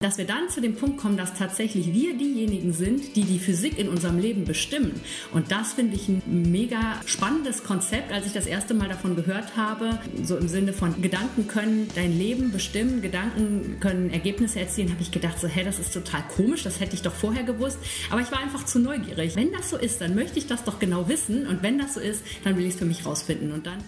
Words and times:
Dass 0.00 0.18
wir 0.18 0.26
dann 0.26 0.50
zu 0.50 0.60
dem 0.60 0.76
Punkt 0.76 0.98
kommen, 0.98 1.16
dass 1.16 1.32
tatsächlich 1.32 1.94
wir 1.94 2.18
diejenigen 2.18 2.74
sind, 2.74 3.16
die 3.16 3.24
die 3.24 3.38
Physik 3.38 3.78
in 3.78 3.88
unserem 3.88 4.18
Leben 4.18 4.44
bestimmen. 4.44 5.00
Und 5.32 5.50
das 5.50 5.72
finde 5.72 5.96
ich 5.96 6.06
ein 6.06 6.20
mega 6.52 7.00
spannendes 7.06 7.64
Konzept, 7.64 8.12
als 8.12 8.26
ich 8.26 8.34
das 8.34 8.44
erste 8.44 8.74
Mal 8.74 8.90
davon 8.90 9.16
gehört 9.16 9.56
habe. 9.56 9.98
So 10.22 10.36
im 10.36 10.48
Sinne 10.48 10.74
von 10.74 11.00
Gedanken 11.00 11.48
können 11.48 11.88
dein 11.94 12.12
Leben 12.12 12.52
bestimmen, 12.52 13.00
Gedanken 13.00 13.80
können 13.80 14.10
Ergebnisse 14.10 14.60
erzielen, 14.60 14.90
habe 14.90 15.00
ich 15.00 15.12
gedacht, 15.12 15.40
so, 15.40 15.48
hä, 15.48 15.64
das 15.64 15.78
ist 15.78 15.94
total 15.94 16.24
komisch, 16.36 16.62
das 16.62 16.78
hätte 16.78 16.94
ich 16.94 17.00
doch 17.00 17.14
vorher 17.14 17.44
gewusst. 17.44 17.78
Aber 18.10 18.20
ich 18.20 18.30
war 18.30 18.40
einfach 18.40 18.66
zu 18.66 18.78
neugierig. 18.78 19.34
Wenn 19.34 19.50
das 19.50 19.70
so 19.70 19.78
ist, 19.78 20.02
dann 20.02 20.14
möchte 20.14 20.38
ich 20.38 20.46
das 20.46 20.62
doch 20.62 20.78
genau 20.78 21.08
wissen. 21.08 21.46
Und 21.46 21.62
wenn 21.62 21.78
das 21.78 21.94
so 21.94 22.00
ist, 22.00 22.22
dann 22.44 22.54
will 22.58 22.66
ich 22.66 22.74
es 22.74 22.78
für 22.78 22.84
mich 22.84 23.06
rausfinden. 23.06 23.50
Und 23.50 23.66
dann. 23.66 23.82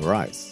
Rise 0.00 0.51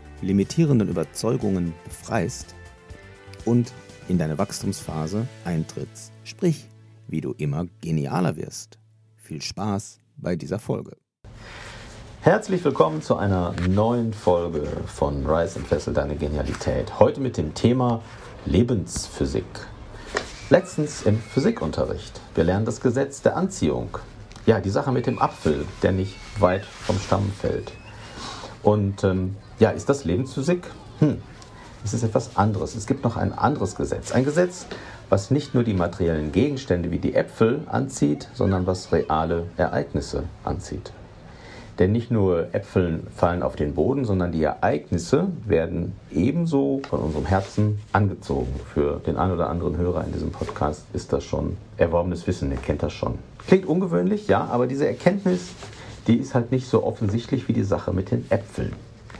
limitierenden 0.21 0.89
Überzeugungen 0.89 1.73
befreist 1.83 2.55
und 3.45 3.73
in 4.07 4.17
deine 4.17 4.37
Wachstumsphase 4.37 5.27
eintrittst, 5.45 6.11
sprich, 6.23 6.67
wie 7.07 7.21
du 7.21 7.33
immer 7.37 7.65
genialer 7.81 8.35
wirst. 8.35 8.77
Viel 9.15 9.41
Spaß 9.41 9.99
bei 10.17 10.35
dieser 10.35 10.59
Folge. 10.59 10.97
Herzlich 12.21 12.63
willkommen 12.63 13.01
zu 13.01 13.15
einer 13.15 13.55
neuen 13.67 14.13
Folge 14.13 14.67
von 14.85 15.25
Rise 15.25 15.57
and 15.57 15.67
Fessel 15.67 15.93
deine 15.93 16.15
Genialität. 16.15 16.99
Heute 16.99 17.19
mit 17.19 17.37
dem 17.37 17.55
Thema 17.55 18.03
Lebensphysik. 18.45 19.45
Letztens 20.51 21.01
im 21.03 21.17
Physikunterricht. 21.17 22.21
Wir 22.35 22.43
lernen 22.43 22.65
das 22.65 22.79
Gesetz 22.79 23.21
der 23.21 23.35
Anziehung. 23.37 23.97
Ja, 24.45 24.59
die 24.59 24.69
Sache 24.69 24.91
mit 24.91 25.07
dem 25.07 25.19
Apfel, 25.19 25.65
der 25.81 25.93
nicht 25.93 26.15
weit 26.39 26.65
vom 26.65 26.99
Stamm 26.99 27.31
fällt. 27.31 27.71
Und 28.61 29.03
ähm, 29.03 29.35
ja, 29.61 29.69
ist 29.69 29.87
das 29.89 30.05
Lebensphysik? 30.05 30.63
Hm, 30.99 31.21
es 31.85 31.93
ist 31.93 32.01
etwas 32.01 32.35
anderes. 32.35 32.73
Es 32.73 32.87
gibt 32.87 33.03
noch 33.03 33.15
ein 33.15 33.31
anderes 33.31 33.75
Gesetz. 33.75 34.11
Ein 34.11 34.25
Gesetz, 34.25 34.65
was 35.07 35.29
nicht 35.29 35.53
nur 35.53 35.63
die 35.63 35.75
materiellen 35.75 36.31
Gegenstände 36.31 36.89
wie 36.89 36.97
die 36.97 37.13
Äpfel 37.13 37.61
anzieht, 37.67 38.27
sondern 38.33 38.65
was 38.65 38.91
reale 38.91 39.45
Ereignisse 39.57 40.23
anzieht. 40.43 40.91
Denn 41.77 41.91
nicht 41.91 42.09
nur 42.09 42.55
Äpfel 42.55 43.03
fallen 43.15 43.43
auf 43.43 43.55
den 43.55 43.75
Boden, 43.75 44.03
sondern 44.03 44.31
die 44.31 44.41
Ereignisse 44.41 45.27
werden 45.45 45.93
ebenso 46.11 46.81
von 46.89 46.99
unserem 46.99 47.27
Herzen 47.27 47.79
angezogen. 47.93 48.59
Für 48.73 48.99
den 49.05 49.15
einen 49.15 49.33
oder 49.33 49.47
anderen 49.47 49.77
Hörer 49.77 50.03
in 50.05 50.11
diesem 50.11 50.31
Podcast 50.31 50.85
ist 50.93 51.13
das 51.13 51.23
schon 51.23 51.55
erworbenes 51.77 52.25
Wissen, 52.25 52.49
der 52.49 52.57
kennt 52.57 52.81
das 52.81 52.93
schon. 52.93 53.19
Klingt 53.45 53.67
ungewöhnlich, 53.67 54.27
ja, 54.27 54.43
aber 54.43 54.65
diese 54.65 54.87
Erkenntnis, 54.87 55.49
die 56.07 56.17
ist 56.17 56.33
halt 56.33 56.51
nicht 56.51 56.67
so 56.67 56.83
offensichtlich 56.83 57.47
wie 57.47 57.53
die 57.53 57.63
Sache 57.63 57.93
mit 57.93 58.09
den 58.09 58.25
Äpfeln. 58.31 58.73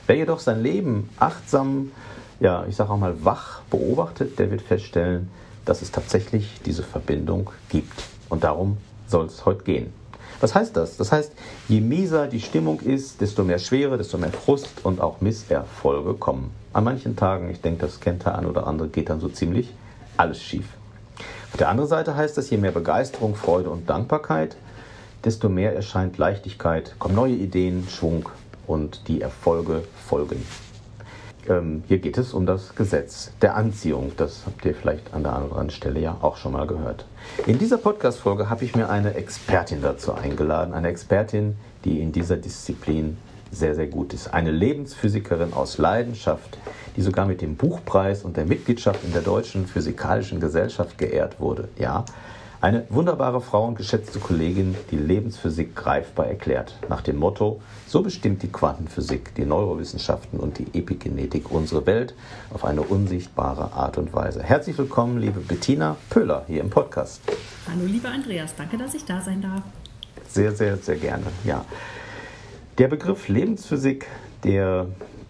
Wer 0.07 0.15
jedoch 0.15 0.39
sein 0.39 0.61
Leben 0.61 1.09
achtsam, 1.19 1.91
ja, 2.39 2.65
ich 2.67 2.75
sage 2.75 2.89
auch 2.89 2.97
mal 2.97 3.23
wach 3.23 3.61
beobachtet, 3.69 4.39
der 4.39 4.51
wird 4.51 4.61
feststellen, 4.61 5.29
dass 5.65 5.81
es 5.81 5.91
tatsächlich 5.91 6.59
diese 6.65 6.83
Verbindung 6.83 7.51
gibt. 7.69 8.03
Und 8.29 8.43
darum 8.43 8.77
soll 9.07 9.27
es 9.27 9.45
heute 9.45 9.63
gehen. 9.63 9.93
Was 10.39 10.55
heißt 10.55 10.75
das? 10.75 10.97
Das 10.97 11.11
heißt, 11.11 11.33
je 11.67 11.81
mieser 11.81 12.25
die 12.25 12.39
Stimmung 12.39 12.79
ist, 12.79 13.21
desto 13.21 13.43
mehr 13.43 13.59
Schwere, 13.59 13.97
desto 13.97 14.17
mehr 14.17 14.31
Frust 14.31 14.69
und 14.83 14.99
auch 14.99 15.21
Misserfolge 15.21 16.15
kommen. 16.15 16.49
An 16.73 16.83
manchen 16.83 17.15
Tagen, 17.15 17.51
ich 17.51 17.61
denke, 17.61 17.85
das 17.85 17.99
kennt 17.99 18.25
der 18.25 18.37
ein 18.37 18.47
oder 18.47 18.65
andere, 18.65 18.87
geht 18.87 19.09
dann 19.09 19.19
so 19.19 19.29
ziemlich 19.29 19.71
alles 20.17 20.41
schief. 20.41 20.65
Auf 21.51 21.57
der 21.57 21.69
anderen 21.69 21.89
Seite 21.89 22.15
heißt 22.15 22.37
das, 22.37 22.49
je 22.49 22.57
mehr 22.57 22.71
Begeisterung, 22.71 23.35
Freude 23.35 23.69
und 23.69 23.87
Dankbarkeit, 23.87 24.55
desto 25.23 25.47
mehr 25.47 25.75
erscheint 25.75 26.17
Leichtigkeit, 26.17 26.95
kommen 26.97 27.13
neue 27.13 27.33
Ideen, 27.33 27.87
Schwung 27.87 28.29
und 28.71 29.07
die 29.09 29.21
Erfolge 29.21 29.83
folgen. 30.07 30.45
Ähm, 31.49 31.83
hier 31.87 31.97
geht 31.97 32.17
es 32.17 32.33
um 32.33 32.45
das 32.45 32.75
Gesetz 32.75 33.31
der 33.41 33.55
Anziehung. 33.55 34.13
Das 34.15 34.43
habt 34.45 34.63
ihr 34.63 34.73
vielleicht 34.73 35.13
an 35.13 35.23
der 35.23 35.33
anderen 35.33 35.69
Stelle 35.71 35.99
ja 35.99 36.17
auch 36.21 36.37
schon 36.37 36.53
mal 36.53 36.67
gehört. 36.67 37.05
In 37.47 37.57
dieser 37.57 37.77
Podcast-Folge 37.77 38.49
habe 38.49 38.63
ich 38.63 38.75
mir 38.75 38.89
eine 38.89 39.15
Expertin 39.15 39.81
dazu 39.81 40.13
eingeladen. 40.13 40.73
Eine 40.73 40.87
Expertin, 40.87 41.55
die 41.83 41.99
in 41.99 42.11
dieser 42.11 42.37
Disziplin 42.37 43.17
sehr, 43.51 43.75
sehr 43.75 43.87
gut 43.87 44.13
ist. 44.13 44.33
Eine 44.33 44.51
Lebensphysikerin 44.51 45.51
aus 45.51 45.77
Leidenschaft, 45.77 46.57
die 46.95 47.01
sogar 47.01 47.25
mit 47.25 47.41
dem 47.41 47.57
Buchpreis 47.57 48.23
und 48.23 48.37
der 48.37 48.45
Mitgliedschaft 48.45 49.03
in 49.03 49.11
der 49.11 49.21
Deutschen 49.21 49.67
Physikalischen 49.67 50.39
Gesellschaft 50.39 50.97
geehrt 50.97 51.41
wurde. 51.41 51.67
Ja, 51.77 52.05
eine 52.61 52.85
wunderbare 52.89 53.41
Frau 53.41 53.65
und 53.65 53.75
geschätzte 53.75 54.19
Kollegin, 54.19 54.75
die 54.91 54.95
Lebensphysik 54.95 55.75
greifbar 55.75 56.27
erklärt, 56.27 56.75
nach 56.89 57.01
dem 57.01 57.17
Motto, 57.17 57.59
so 57.87 58.03
bestimmt 58.03 58.43
die 58.43 58.51
Quantenphysik, 58.51 59.33
die 59.33 59.45
Neurowissenschaften 59.45 60.39
und 60.39 60.59
die 60.59 60.67
Epigenetik 60.77 61.51
unsere 61.51 61.87
Welt 61.87 62.13
auf 62.53 62.63
eine 62.63 62.83
unsichtbare 62.83 63.73
Art 63.73 63.97
und 63.97 64.13
Weise. 64.13 64.43
Herzlich 64.43 64.77
willkommen, 64.77 65.17
liebe 65.17 65.39
Bettina 65.39 65.97
Pöhler, 66.11 66.43
hier 66.47 66.61
im 66.61 66.69
Podcast. 66.69 67.21
Hallo, 67.67 67.85
lieber 67.85 68.09
Andreas, 68.09 68.53
danke, 68.55 68.77
dass 68.77 68.93
ich 68.93 69.05
da 69.05 69.21
sein 69.21 69.41
darf. 69.41 69.63
Sehr, 70.27 70.51
sehr, 70.51 70.77
sehr 70.77 70.97
gerne, 70.97 71.25
ja. 71.43 71.65
Der 72.77 72.87
Begriff 72.87 73.27
Lebensphysik, 73.27 74.05
der 74.43 74.85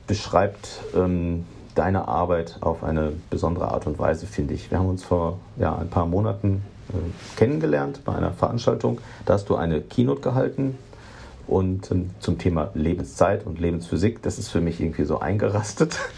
beschreibt 0.05 0.81
ähm, 0.93 1.45
deine 1.75 2.09
Arbeit 2.09 2.57
auf 2.59 2.83
eine 2.83 3.13
besondere 3.29 3.71
Art 3.71 3.87
und 3.87 3.97
Weise, 3.99 4.27
finde 4.27 4.53
ich. 4.53 4.69
Wir 4.69 4.79
haben 4.79 4.89
uns 4.89 5.03
vor 5.05 5.39
ja, 5.57 5.77
ein 5.77 5.89
paar 5.89 6.05
Monaten 6.05 6.61
kennengelernt 7.35 8.01
bei 8.05 8.15
einer 8.15 8.31
Veranstaltung. 8.31 8.99
Da 9.25 9.33
hast 9.33 9.49
du 9.49 9.55
eine 9.55 9.81
Keynote 9.81 10.21
gehalten 10.21 10.77
und 11.47 11.91
ähm, 11.91 12.11
zum 12.19 12.37
Thema 12.37 12.71
Lebenszeit 12.73 13.45
und 13.45 13.59
Lebensphysik. 13.59 14.21
Das 14.21 14.39
ist 14.39 14.49
für 14.49 14.61
mich 14.61 14.79
irgendwie 14.79 15.05
so 15.05 15.19
eingerastet. 15.19 15.97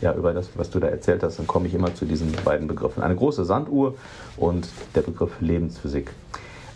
Ja, 0.00 0.12
über 0.14 0.34
das, 0.34 0.48
was 0.56 0.68
du 0.68 0.80
da 0.80 0.88
erzählt 0.88 1.22
hast, 1.22 1.38
dann 1.38 1.46
komme 1.46 1.68
ich 1.68 1.74
immer 1.74 1.94
zu 1.94 2.06
diesen 2.06 2.32
beiden 2.44 2.66
Begriffen. 2.66 3.04
Eine 3.04 3.14
große 3.14 3.44
Sanduhr 3.44 3.94
und 4.36 4.66
der 4.96 5.02
Begriff 5.02 5.30
Lebensphysik. 5.40 6.10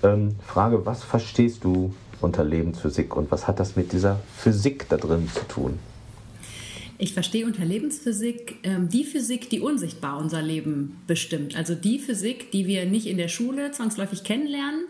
Ähm, 0.05 0.37
Frage, 0.47 0.87
was 0.87 1.03
verstehst 1.03 1.65
du 1.65 1.93
unter 2.21 2.45
Lebensphysik 2.45 3.17
und 3.17 3.33
was 3.33 3.49
hat 3.49 3.59
das 3.59 3.75
mit 3.75 3.91
dieser 3.91 4.21
Physik 4.37 4.89
da 4.89 4.97
drin 4.97 5.29
zu 5.35 5.45
tun? 5.49 5.81
Ich 6.99 7.13
verstehe 7.13 7.47
unter 7.47 7.65
Lebensphysik 7.65 8.57
ähm, 8.63 8.89
die 8.89 9.05
Physik, 9.05 9.51
die 9.51 9.61
unsichtbar 9.61 10.19
unser 10.19 10.43
Leben 10.43 10.97
bestimmt. 11.07 11.57
Also 11.57 11.75
die 11.75 11.99
Physik, 11.99 12.51
die 12.51 12.67
wir 12.67 12.87
nicht 12.87 13.07
in 13.07 13.19
der 13.19 13.29
Schule 13.29 13.71
zwangsläufig 13.73 14.25
kennenlernen, 14.25 14.85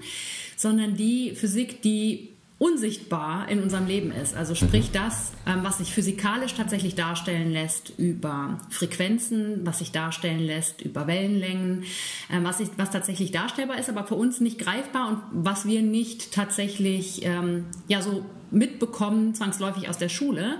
sondern 0.56 0.96
die 0.96 1.34
Physik, 1.34 1.82
die 1.82 2.30
unsichtbar 2.58 3.48
in 3.50 3.62
unserem 3.62 3.86
Leben 3.86 4.12
ist. 4.12 4.34
Also 4.34 4.54
sprich 4.54 4.90
das, 4.90 5.32
ähm, 5.46 5.58
was 5.62 5.78
sich 5.78 5.92
physikalisch 5.92 6.54
tatsächlich 6.54 6.94
darstellen 6.94 7.50
lässt 7.52 7.92
über 7.98 8.58
Frequenzen, 8.70 9.60
was 9.66 9.80
sich 9.80 9.92
darstellen 9.92 10.40
lässt 10.40 10.80
über 10.80 11.06
Wellenlängen, 11.06 11.84
ähm, 12.32 12.44
was, 12.44 12.58
sich, 12.58 12.68
was 12.78 12.90
tatsächlich 12.90 13.30
darstellbar 13.30 13.78
ist, 13.78 13.90
aber 13.90 14.04
für 14.04 14.14
uns 14.14 14.40
nicht 14.40 14.58
greifbar 14.58 15.08
und 15.08 15.18
was 15.32 15.66
wir 15.66 15.82
nicht 15.82 16.32
tatsächlich 16.32 17.20
ähm, 17.24 17.66
ja 17.88 18.00
so 18.00 18.24
mitbekommen, 18.50 19.34
zwangsläufig 19.34 19.88
aus 19.88 19.98
der 19.98 20.08
Schule. 20.08 20.58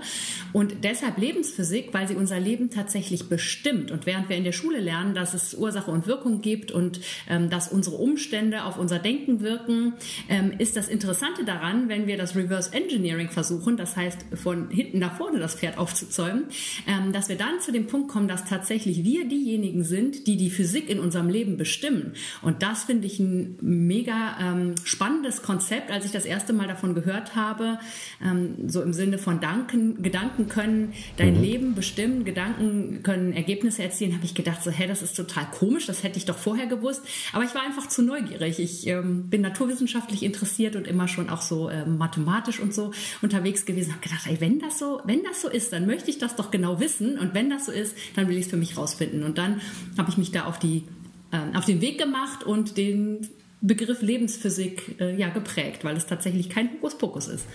Und 0.53 0.83
deshalb 0.83 1.17
Lebensphysik, 1.17 1.93
weil 1.93 2.07
sie 2.07 2.15
unser 2.15 2.39
Leben 2.39 2.69
tatsächlich 2.69 3.29
bestimmt. 3.29 3.91
Und 3.91 4.05
während 4.05 4.29
wir 4.29 4.35
in 4.35 4.43
der 4.43 4.51
Schule 4.51 4.79
lernen, 4.79 5.13
dass 5.13 5.33
es 5.33 5.53
Ursache 5.53 5.91
und 5.91 6.07
Wirkung 6.07 6.41
gibt 6.41 6.71
und 6.71 6.99
ähm, 7.29 7.49
dass 7.49 7.69
unsere 7.69 7.97
Umstände 7.97 8.63
auf 8.63 8.77
unser 8.77 8.99
Denken 8.99 9.41
wirken, 9.41 9.93
ähm, 10.29 10.53
ist 10.57 10.75
das 10.75 10.87
Interessante 10.87 11.45
daran, 11.45 11.89
wenn 11.89 12.07
wir 12.07 12.17
das 12.17 12.35
Reverse 12.35 12.73
Engineering 12.73 13.29
versuchen, 13.29 13.77
das 13.77 13.95
heißt 13.95 14.19
von 14.35 14.69
hinten 14.69 14.99
nach 14.99 15.17
vorne 15.17 15.39
das 15.39 15.55
Pferd 15.55 15.77
aufzuzäumen, 15.77 16.45
ähm, 16.87 17.13
dass 17.13 17.29
wir 17.29 17.37
dann 17.37 17.59
zu 17.61 17.71
dem 17.71 17.87
Punkt 17.87 18.09
kommen, 18.09 18.27
dass 18.27 18.45
tatsächlich 18.45 19.03
wir 19.03 19.27
diejenigen 19.27 19.83
sind, 19.83 20.27
die 20.27 20.37
die 20.37 20.49
Physik 20.49 20.89
in 20.89 20.99
unserem 20.99 21.29
Leben 21.29 21.57
bestimmen. 21.57 22.13
Und 22.41 22.63
das 22.63 22.85
finde 22.85 23.07
ich 23.07 23.19
ein 23.19 23.57
mega 23.61 24.37
ähm, 24.39 24.75
spannendes 24.83 25.41
Konzept, 25.41 25.91
als 25.91 26.05
ich 26.05 26.11
das 26.11 26.25
erste 26.25 26.53
Mal 26.53 26.67
davon 26.67 26.93
gehört 26.93 27.35
habe 27.35 27.76
ähm, 28.23 28.69
so 28.69 28.81
im 28.81 28.93
Sinne 28.93 29.17
von 29.17 29.39
Danken, 29.39 30.01
Gedanken 30.01 30.47
können 30.47 30.93
dein 31.17 31.35
mhm. 31.35 31.41
Leben 31.41 31.75
bestimmen, 31.75 32.25
Gedanken 32.25 33.03
können 33.03 33.33
Ergebnisse 33.33 33.83
erzielen, 33.83 34.13
habe 34.13 34.25
ich 34.25 34.33
gedacht, 34.33 34.63
so, 34.63 34.71
hä, 34.71 34.87
das 34.87 35.01
ist 35.01 35.15
total 35.15 35.47
komisch, 35.51 35.85
das 35.85 36.03
hätte 36.03 36.17
ich 36.17 36.25
doch 36.25 36.37
vorher 36.37 36.67
gewusst. 36.67 37.01
Aber 37.33 37.43
ich 37.43 37.53
war 37.53 37.63
einfach 37.63 37.87
zu 37.87 38.01
neugierig. 38.01 38.59
Ich 38.59 38.87
ähm, 38.87 39.29
bin 39.29 39.41
naturwissenschaftlich 39.41 40.23
interessiert 40.23 40.75
und 40.75 40.87
immer 40.87 41.07
schon 41.07 41.29
auch 41.29 41.41
so 41.41 41.69
äh, 41.69 41.85
mathematisch 41.85 42.59
und 42.59 42.73
so 42.73 42.91
unterwegs 43.21 43.65
gewesen. 43.65 43.91
Habe 43.91 44.01
gedacht, 44.01 44.27
ey, 44.27 44.39
wenn 44.39 44.59
das 44.59 44.79
so, 44.79 45.01
wenn 45.05 45.23
das 45.23 45.41
so 45.41 45.49
ist, 45.49 45.73
dann 45.73 45.85
möchte 45.85 46.09
ich 46.09 46.17
das 46.17 46.35
doch 46.35 46.51
genau 46.51 46.79
wissen. 46.79 47.17
Und 47.17 47.33
wenn 47.33 47.49
das 47.49 47.65
so 47.65 47.71
ist, 47.71 47.95
dann 48.15 48.27
will 48.27 48.37
ich 48.37 48.45
es 48.45 48.51
für 48.51 48.57
mich 48.57 48.77
rausfinden. 48.77 49.23
Und 49.23 49.37
dann 49.37 49.61
habe 49.97 50.09
ich 50.09 50.17
mich 50.17 50.31
da 50.31 50.45
auf 50.45 50.59
die 50.59 50.83
äh, 51.31 51.57
auf 51.57 51.65
den 51.65 51.81
Weg 51.81 51.97
gemacht 51.97 52.43
und 52.43 52.77
den 52.77 53.27
Begriff 53.61 54.01
Lebensphysik 54.01 54.99
äh, 54.99 55.15
ja 55.15 55.29
geprägt, 55.29 55.83
weil 55.83 55.97
es 55.97 56.05
tatsächlich 56.05 56.49
kein 56.49 56.71
Hokuspokus 56.73 57.27
ist. 57.27 57.45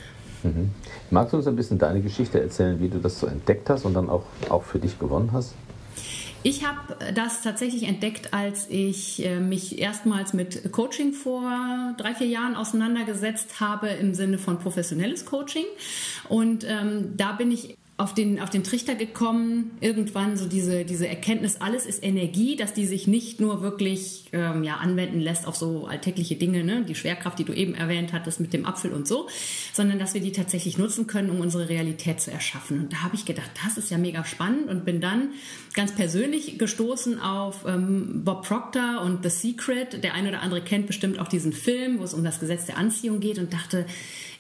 Mhm. 0.43 0.71
Magst 1.11 1.33
du 1.33 1.37
uns 1.37 1.47
ein 1.47 1.57
bisschen 1.57 1.79
deine 1.79 2.01
Geschichte 2.01 2.41
erzählen, 2.41 2.81
wie 2.81 2.89
du 2.89 2.99
das 2.99 3.21
so 3.21 3.27
entdeckt 3.27 3.71
hast 3.71 3.85
und 3.85 3.95
dann 3.95 4.09
auch, 4.09 4.25
auch 4.49 4.65
für 4.65 4.79
dich 4.79 4.99
gewonnen 4.99 5.31
hast? 5.33 5.55
Ich 6.45 6.67
habe 6.67 6.97
das 7.15 7.43
tatsächlich 7.43 7.85
entdeckt, 7.85 8.35
als 8.35 8.67
ich 8.69 9.25
äh, 9.25 9.39
mich 9.39 9.79
erstmals 9.79 10.33
mit 10.33 10.73
Coaching 10.73 11.13
vor 11.13 11.95
drei, 11.99 12.15
vier 12.15 12.27
Jahren 12.27 12.57
auseinandergesetzt 12.57 13.61
habe 13.61 13.89
im 13.89 14.15
Sinne 14.15 14.39
von 14.39 14.59
professionelles 14.59 15.25
Coaching. 15.25 15.67
Und 16.29 16.65
ähm, 16.69 17.17
da 17.17 17.33
bin 17.33 17.53
ich 17.53 17.77
auf 18.03 18.15
den, 18.15 18.41
auf 18.41 18.51
den 18.51 18.65
Trichter 18.65 18.97
gekommen, 18.97 19.71
irgendwann 19.81 20.37
so 20.37 20.49
diese, 20.49 20.85
diese 20.85 21.07
Erkenntnis, 21.07 21.61
alles 21.61 21.87
ist 21.87 22.03
Energie, 22.03 22.57
dass 22.57 22.75
die 22.75 22.85
sich 22.85 23.07
nicht 23.07 23.41
nur 23.41 23.63
wirklich 23.63 24.25
ähm, 24.33 24.65
ja, 24.65 24.79
anwenden 24.79 25.21
lässt 25.21 25.47
auf 25.47 25.55
so 25.55 25.87
alltägliche 25.87 26.35
Dinge, 26.35 26.65
ne? 26.65 26.85
die 26.85 26.97
Schwerkraft, 26.97 27.39
die 27.39 27.45
du 27.45 27.53
eben 27.53 27.75
erwähnt 27.75 28.13
hattest 28.13 28.41
mit 28.41 28.53
dem 28.53 28.67
Apfel 28.67 28.93
und 28.93 29.07
so, 29.07 29.29
sondern 29.73 30.01
dass 30.01 30.15
wir 30.15 30.21
die 30.21 30.33
tatsächlich 30.33 30.79
nutzen 30.79 31.07
können, 31.07 31.31
um 31.31 31.41
unsere 31.41 31.69
Realität 31.69 32.21
zu 32.21 32.33
erschaffen. 32.33 32.81
Und 32.81 32.93
da 32.93 33.03
habe 33.03 33.15
ich 33.15 33.25
gedacht, 33.25 33.51
das 33.65 33.79
ist 33.79 33.91
ja 33.93 33.99
mega 33.99 34.25
spannend 34.25 34.69
und 34.69 34.85
bin 34.85 35.01
dann 35.01 35.29
ganz 35.75 35.95
persönlich 35.95 36.59
gestoßen 36.59 37.21
auf 37.21 37.65
ähm, 37.69 38.25
Bob 38.25 38.45
Proctor 38.45 39.03
und 39.03 39.23
The 39.23 39.31
Secret. 39.31 40.03
Der 40.03 40.15
eine 40.15 40.31
oder 40.31 40.43
andere 40.43 40.61
kennt 40.61 40.89
bestimmt 40.89 41.21
auch 41.21 41.29
diesen 41.29 41.53
Film, 41.53 42.01
wo 42.01 42.03
es 42.03 42.15
um 42.15 42.25
das 42.25 42.41
Gesetz 42.41 42.67
der 42.67 42.79
Anziehung 42.79 43.21
geht 43.21 43.39
und 43.39 43.53
dachte, 43.53 43.87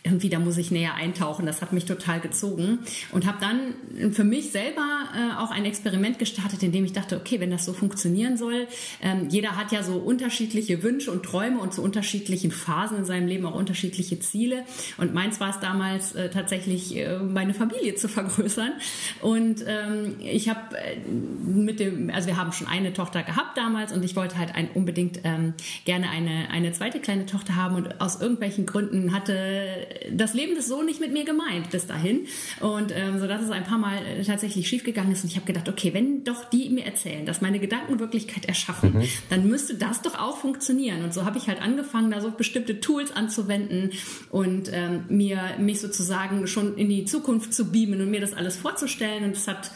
irgendwie, 0.04 0.28
da 0.28 0.40
muss 0.40 0.58
ich 0.58 0.70
näher 0.70 0.94
eintauchen. 0.94 1.46
Das 1.46 1.62
hat 1.62 1.72
mich 1.72 1.84
total 1.84 2.20
gezogen 2.20 2.81
und 3.12 3.25
habe 3.26 3.38
dann 3.40 4.12
für 4.12 4.25
mich 4.25 4.50
selber 4.50 4.82
äh, 5.14 5.40
auch 5.40 5.50
ein 5.50 5.64
Experiment 5.64 6.19
gestartet, 6.19 6.62
in 6.62 6.72
dem 6.72 6.84
ich 6.84 6.93
dachte, 6.93 7.16
okay, 7.16 7.38
wenn 7.38 7.50
das 7.50 7.64
so 7.64 7.72
funktionieren 7.72 8.37
soll, 8.37 8.66
ähm, 9.00 9.28
jeder 9.28 9.56
hat 9.56 9.70
ja 9.70 9.82
so 9.84 9.94
unterschiedliche 9.94 10.82
Wünsche 10.82 11.12
und 11.12 11.22
Träume 11.22 11.60
und 11.60 11.72
zu 11.72 11.82
unterschiedlichen 11.82 12.50
Phasen 12.50 12.99
in 12.99 13.04
seinem 13.04 13.28
Leben 13.28 13.46
auch 13.46 13.54
unterschiedliche 13.54 14.19
Ziele. 14.19 14.64
Und 14.99 15.14
meins 15.14 15.38
war 15.38 15.50
es 15.50 15.60
damals 15.60 16.14
äh, 16.14 16.31
tatsächlich, 16.31 16.96
äh, 16.96 17.19
meine 17.19 17.55
Familie 17.55 17.94
zu 17.94 18.08
vergrößern. 18.08 18.72
Und 19.20 19.64
ähm, 19.66 20.16
ich 20.20 20.48
habe 20.48 20.76
äh, 20.78 20.98
mit 21.08 21.78
dem, 21.78 22.10
also 22.10 22.26
wir 22.26 22.37
haben 22.37 22.50
schon 22.52 22.66
eine 22.66 22.93
Tochter 22.93 23.22
gehabt 23.22 23.56
damals 23.56 23.93
und 23.93 24.05
ich 24.05 24.16
wollte 24.16 24.37
halt 24.37 24.55
ein, 24.56 24.69
unbedingt 24.75 25.20
ähm, 25.22 25.55
gerne 25.84 26.10
eine, 26.10 26.50
eine 26.50 26.72
zweite 26.72 26.98
kleine 26.98 27.26
Tochter 27.26 27.55
haben 27.55 27.76
und 27.76 28.00
aus 28.00 28.20
irgendwelchen 28.20 28.66
Gründen 28.66 29.14
hatte 29.14 29.91
das 30.10 30.34
Leben 30.34 30.56
ist 30.56 30.68
so 30.68 30.82
nicht 30.82 31.00
mit 31.00 31.12
mir 31.12 31.24
gemeint 31.24 31.70
bis 31.70 31.86
dahin. 31.86 32.26
Und 32.60 32.92
ähm, 32.94 33.18
so 33.18 33.26
dass 33.26 33.42
es 33.42 33.50
ein 33.50 33.64
paar 33.64 33.78
Mal 33.78 33.98
äh, 34.04 34.24
tatsächlich 34.24 34.68
schiefgegangen 34.68 35.12
ist. 35.12 35.24
Und 35.24 35.30
ich 35.30 35.36
habe 35.36 35.46
gedacht, 35.46 35.68
okay, 35.68 35.94
wenn 35.94 36.24
doch 36.24 36.44
die 36.44 36.68
mir 36.70 36.84
erzählen, 36.84 37.26
dass 37.26 37.40
meine 37.40 37.58
Gedanken 37.58 37.98
Wirklichkeit 37.98 38.46
erschaffen, 38.46 38.94
mhm. 38.94 39.08
dann 39.30 39.48
müsste 39.48 39.74
das 39.74 40.02
doch 40.02 40.18
auch 40.18 40.36
funktionieren. 40.38 41.02
Und 41.02 41.14
so 41.14 41.24
habe 41.24 41.38
ich 41.38 41.48
halt 41.48 41.60
angefangen, 41.60 42.10
da 42.10 42.20
so 42.20 42.30
bestimmte 42.30 42.80
Tools 42.80 43.12
anzuwenden 43.12 43.90
und 44.30 44.70
ähm, 44.72 45.04
mir 45.08 45.40
mich 45.58 45.80
sozusagen 45.80 46.46
schon 46.46 46.76
in 46.76 46.88
die 46.88 47.04
Zukunft 47.04 47.54
zu 47.54 47.70
beamen 47.70 48.00
und 48.00 48.10
mir 48.10 48.20
das 48.20 48.34
alles 48.34 48.56
vorzustellen. 48.56 49.24
Und 49.24 49.36
es 49.36 49.46
hat 49.48 49.70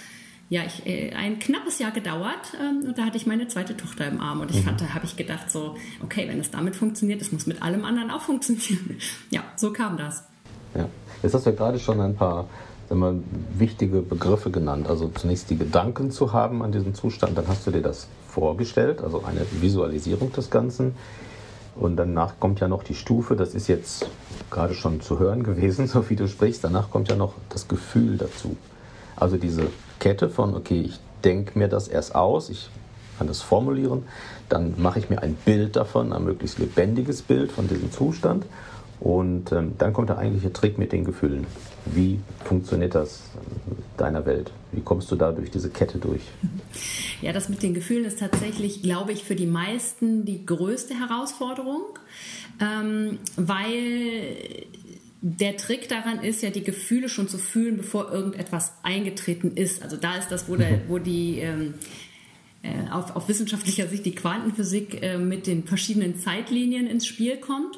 ja, 0.49 0.63
ich, 0.65 0.87
äh, 0.87 1.13
ein 1.13 1.39
knappes 1.39 1.79
Jahr 1.79 1.91
gedauert 1.91 2.55
ähm, 2.61 2.89
und 2.89 2.99
da 2.99 3.05
hatte 3.05 3.17
ich 3.17 3.27
meine 3.27 3.49
zweite 3.49 3.77
Tochter 3.77 4.07
im 4.07 4.21
Arm 4.21 4.41
und 4.41 4.51
ich 4.51 4.59
mhm. 4.59 4.65
fand, 4.65 4.81
da 4.81 4.95
habe 4.95 5.05
ich 5.05 5.17
gedacht 5.17 5.51
so, 5.51 5.77
okay, 6.03 6.29
wenn 6.29 6.39
es 6.39 6.51
damit 6.51 6.77
funktioniert, 6.77 7.21
es 7.21 7.33
muss 7.33 7.47
mit 7.47 7.63
allem 7.63 7.85
anderen 7.85 8.11
auch 8.11 8.21
funktionieren. 8.21 8.99
ja, 9.31 9.43
so 9.57 9.73
kam 9.73 9.97
das. 9.97 10.25
Ja, 10.75 10.89
jetzt 11.23 11.35
hast 11.35 11.47
du 11.47 11.51
ja 11.51 11.57
gerade 11.57 11.79
schon 11.79 12.01
ein 12.01 12.15
paar 12.15 12.49
wir, 12.91 13.15
wichtige 13.59 14.03
Begriffe 14.03 14.51
genannt. 14.51 14.89
Also 14.89 15.09
zunächst 15.09 15.51
die 15.51 15.57
Gedanken 15.57 16.11
zu 16.11 16.33
haben 16.33 16.63
an 16.63 16.71
diesem 16.71 16.95
Zustand, 16.95 17.37
dann 17.37 17.49
hast 17.49 17.67
du 17.67 17.71
dir 17.71 17.83
das 17.83 18.07
vorgestellt, 18.29 19.01
also 19.03 19.25
eine 19.25 19.45
Visualisierung 19.61 20.33
des 20.33 20.51
Ganzen. 20.51 20.95
Und 21.75 21.97
danach 21.97 22.41
kommt 22.41 22.61
ja 22.61 22.69
noch 22.69 22.83
die 22.83 22.95
Stufe, 22.95 23.37
das 23.37 23.55
ist 23.55 23.69
jetzt 23.69 24.09
gerade 24.51 24.75
schon 24.75 25.01
zu 25.01 25.19
hören 25.19 25.43
gewesen, 25.43 25.87
so 25.89 26.09
wie 26.09 26.17
du 26.17 26.29
sprichst, 26.29 26.63
danach 26.63 26.91
kommt 26.91 27.09
ja 27.09 27.17
noch 27.17 27.35
das 27.49 27.67
Gefühl 27.67 28.17
dazu. 28.17 28.57
Also 29.17 29.37
diese 29.39 29.69
Kette 29.99 30.29
von, 30.29 30.55
okay, 30.55 30.81
ich 30.81 30.99
denke 31.25 31.59
mir 31.59 31.69
das 31.69 31.89
erst 31.89 32.15
aus, 32.15 32.51
ich 32.51 32.69
kann 33.19 33.27
das 33.27 33.43
formulieren, 33.43 34.05
dann 34.49 34.75
mache 34.77 34.99
ich 34.99 35.11
mir 35.11 35.23
ein 35.23 35.35
Bild 35.45 35.77
davon, 35.77 36.13
ein 36.13 36.25
möglichst 36.25 36.59
lebendiges 36.59 37.23
Bild 37.23 37.51
von 37.51 37.69
diesem 37.69 37.91
Zustand 37.91 38.45
und 39.01 39.53
ähm, 39.53 39.75
dann 39.79 39.93
kommt 39.93 40.09
der 40.09 40.19
eigentliche 40.19 40.53
Trick 40.53 40.79
mit 40.79 40.93
den 40.93 41.05
Gefühlen. 41.05 41.47
Wie 41.87 42.21
funktioniert 42.45 42.95
das 42.95 43.23
in 43.69 43.77
deiner 43.97 44.27
Welt? 44.27 44.51
Wie 44.73 44.81
kommst 44.81 45.11
du 45.11 45.17
da 45.17 45.33
durch 45.33 45.51
diese 45.51 45.71
Kette 45.71 45.99
durch? 45.99 46.23
Ja, 47.23 47.33
das 47.33 47.49
mit 47.49 47.63
den 47.63 47.73
Gefühlen 47.73 48.05
ist 48.05 48.21
tatsächlich, 48.21 48.83
glaube 48.83 49.11
ich, 49.11 49.25
für 49.25 49.35
die 49.35 49.47
meisten 49.47 50.27
die 50.27 50.45
größte 50.45 50.93
Herausforderung, 50.93 51.81
ähm, 52.61 53.19
weil 53.37 54.67
der 55.29 55.57
Trick 55.57 55.89
daran 55.89 56.21
ist 56.21 56.43
ja, 56.43 56.51
die 56.51 56.63
Gefühle 56.63 57.09
schon 57.09 57.29
zu 57.29 57.37
fühlen, 57.37 57.79
bevor 57.79 58.13
irgendetwas 58.13 58.75
eingetreten 58.85 59.57
ist. 59.57 59.83
Also 59.83 59.97
da 59.97 60.17
ist 60.17 60.29
das, 60.29 60.49
wo, 60.49 60.55
der, 60.55 60.83
wo 60.89 60.99
die 60.99 61.41
ähm, 61.41 61.75
äh, 62.63 62.91
auf, 62.93 63.17
auf, 63.17 63.29
wissenschaftlicher 63.29 63.89
Sicht 63.89 64.07
die 64.07 64.15
Quantenphysik 64.15 65.03
äh, 65.03 65.19
mit 65.19 65.49
den 65.49 65.65
verschiedenen 65.65 66.17
Zeitlinien 66.17 66.87
ins 66.87 67.09
Spiel 67.09 67.39
kommt. 67.39 67.77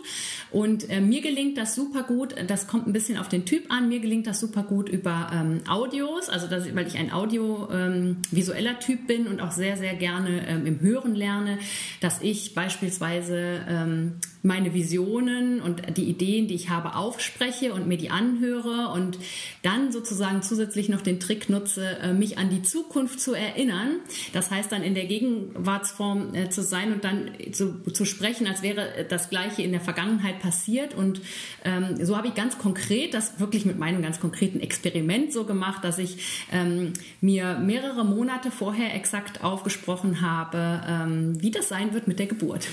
Und 0.51 0.91
äh, 0.91 1.01
mir 1.01 1.23
gelingt 1.23 1.57
das 1.57 1.75
super 1.75 2.03
gut, 2.03 2.35
das 2.47 2.67
kommt 2.67 2.87
ein 2.87 2.93
bisschen 2.93 3.17
auf 3.17 3.31
den 3.31 3.47
Typ 3.47 3.71
an, 3.71 3.89
mir 3.89 4.01
gelingt 4.01 4.27
das 4.27 4.41
super 4.41 4.63
gut 4.63 4.91
über 4.91 5.31
ähm, 5.33 5.63
Audios, 5.69 6.29
also 6.29 6.49
dass, 6.49 6.75
weil 6.75 6.87
ich 6.87 6.99
ein 6.99 7.13
audiovisueller 7.13 8.71
ähm, 8.71 8.81
Typ 8.81 9.07
bin 9.07 9.27
und 9.27 9.41
auch 9.41 9.53
sehr, 9.53 9.79
sehr 9.79 9.95
gerne 9.95 10.47
ähm, 10.47 10.67
im 10.67 10.81
Hören 10.81 11.15
lerne, 11.15 11.59
dass 12.03 12.21
ich 12.21 12.55
beispielsweise 12.55 13.63
ähm, 13.69 14.21
meine 14.43 14.75
Visionen 14.75 15.61
und 15.61 15.97
die 15.97 16.05
Ideen, 16.05 16.49
die 16.49 16.55
ich 16.55 16.71
habe, 16.71 16.95
aufspreche 16.95 17.73
und 17.73 17.87
mir 17.87 17.99
die 17.99 18.11
anhöre 18.11 18.93
und 18.93 19.19
dann 19.63 19.93
sozusagen 19.93 20.43
zusätzlich 20.43 20.89
noch 20.89 21.01
den 21.01 21.21
Trick 21.21 21.49
nutze, 21.49 21.99
äh, 21.99 22.13
mich 22.13 22.39
an 22.39 22.51
die 22.51 22.63
Zukunft 22.63 23.21
zu 23.21 23.35
erinnern. 23.35 23.97
Das 24.33 24.51
heißt 24.51 24.71
dann 24.71 24.83
in 24.83 24.95
der 24.95 25.07
Gegenwartsform 25.07 26.35
äh, 26.35 26.49
zu 26.51 26.63
sein 26.63 26.93
und 26.93 27.05
dann 27.05 27.31
zu, 27.53 27.83
zu 27.93 28.05
sprechen, 28.05 28.47
als 28.47 28.63
wäre 28.63 29.07
das 29.09 29.31
Gleiche 29.31 29.63
in 29.63 29.73
der 29.73 29.81
Vergangenheit 29.81 30.41
passiert. 30.41 30.95
Und 30.95 31.21
ähm, 31.65 32.05
so 32.05 32.17
habe 32.17 32.29
ich 32.29 32.35
ganz 32.35 32.59
konkret 32.59 33.15
das 33.15 33.41
wirklich 33.41 33.65
mit 33.65 33.79
meinem 33.79 34.03
ganz 34.03 34.21
konkreten 34.21 34.61
Experiment 34.61 35.33
so 35.33 35.45
gemacht, 35.45 35.85
dass 35.85 35.99
ich 35.99 36.47
ähm, 36.53 36.93
mir 37.21 37.59
mehrere 37.59 38.05
Monate 38.05 38.51
vorher 38.51 38.95
exakt 38.95 39.43
aufgesprochen 39.43 40.21
habe, 40.21 40.83
ähm, 40.87 41.43
wie 41.43 41.51
das 41.51 41.69
sein 41.69 41.95
wird 41.95 42.09
mit 42.09 42.19
der 42.19 42.27
Geburt. 42.27 42.69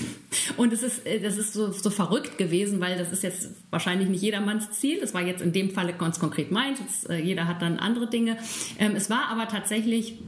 Und 0.56 0.72
es 0.72 0.82
ist, 0.82 1.06
äh, 1.06 1.20
das 1.20 1.36
ist 1.36 1.52
so, 1.56 1.72
so 1.72 1.90
verrückt 1.90 2.38
gewesen, 2.38 2.80
weil 2.80 2.96
das 2.98 3.10
ist 3.10 3.22
jetzt 3.22 3.48
wahrscheinlich 3.70 4.08
nicht 4.08 4.22
jedermanns 4.22 4.70
Ziel. 4.70 5.00
Das 5.00 5.14
war 5.14 5.22
jetzt 5.22 5.42
in 5.42 5.52
dem 5.52 5.70
Falle 5.70 5.92
ganz 5.94 6.20
konkret 6.20 6.52
meins. 6.52 6.78
Jetzt, 6.78 7.10
äh, 7.10 7.18
jeder 7.18 7.48
hat 7.48 7.62
dann 7.62 7.78
andere 7.78 8.08
Dinge. 8.08 8.36
Ähm, 8.78 8.94
es 8.94 9.10
war 9.10 9.28
aber 9.28 9.48
tatsächlich 9.48 10.18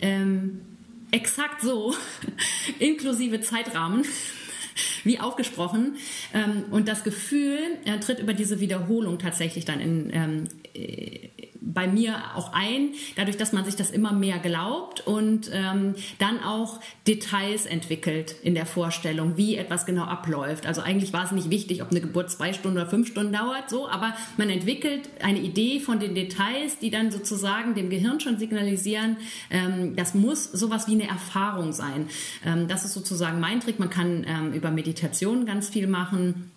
ähm, 0.00 0.62
exakt 1.10 1.62
so, 1.62 1.94
inklusive 2.78 3.40
Zeitrahmen 3.40 4.04
wie 5.04 5.20
aufgesprochen. 5.20 5.96
Ähm, 6.32 6.64
und 6.70 6.88
das 6.88 7.04
Gefühl 7.04 7.58
tritt 8.00 8.18
über 8.18 8.32
diese 8.32 8.60
Wiederholung 8.60 9.18
tatsächlich 9.18 9.64
dann 9.64 9.80
in, 9.80 10.10
ähm, 10.12 10.44
äh, 10.74 11.28
bei 11.60 11.86
mir 11.86 12.16
auch 12.34 12.52
ein, 12.52 12.90
dadurch, 13.16 13.36
dass 13.36 13.52
man 13.52 13.64
sich 13.64 13.76
das 13.76 13.90
immer 13.90 14.12
mehr 14.12 14.38
glaubt 14.38 15.06
und 15.06 15.50
ähm, 15.52 15.94
dann 16.18 16.42
auch 16.42 16.80
Details 17.06 17.66
entwickelt 17.66 18.34
in 18.42 18.54
der 18.54 18.66
Vorstellung, 18.66 19.36
wie 19.36 19.56
etwas 19.56 19.86
genau 19.86 20.04
abläuft. 20.04 20.66
Also 20.66 20.80
eigentlich 20.80 21.12
war 21.12 21.24
es 21.24 21.32
nicht 21.32 21.50
wichtig, 21.50 21.82
ob 21.82 21.90
eine 21.90 22.00
Geburt 22.00 22.30
zwei 22.30 22.52
Stunden 22.52 22.78
oder 22.78 22.86
fünf 22.86 23.08
Stunden 23.08 23.32
dauert, 23.32 23.68
so, 23.68 23.88
aber 23.88 24.14
man 24.36 24.50
entwickelt 24.50 25.08
eine 25.22 25.40
Idee 25.40 25.80
von 25.80 26.00
den 26.00 26.14
Details, 26.14 26.78
die 26.78 26.90
dann 26.90 27.10
sozusagen 27.10 27.74
dem 27.74 27.90
Gehirn 27.90 28.20
schon 28.20 28.38
signalisieren, 28.38 29.16
ähm, 29.50 29.96
das 29.96 30.14
muss 30.14 30.44
sowas 30.44 30.88
wie 30.88 30.92
eine 30.92 31.08
Erfahrung 31.08 31.72
sein. 31.72 32.08
Ähm, 32.44 32.68
das 32.68 32.84
ist 32.84 32.94
sozusagen 32.94 33.40
mein 33.40 33.60
Trick. 33.60 33.78
Man 33.78 33.90
kann 33.90 34.24
ähm, 34.26 34.52
über 34.52 34.70
Meditation 34.70 35.46
ganz 35.46 35.68
viel 35.68 35.86
machen 35.86 36.50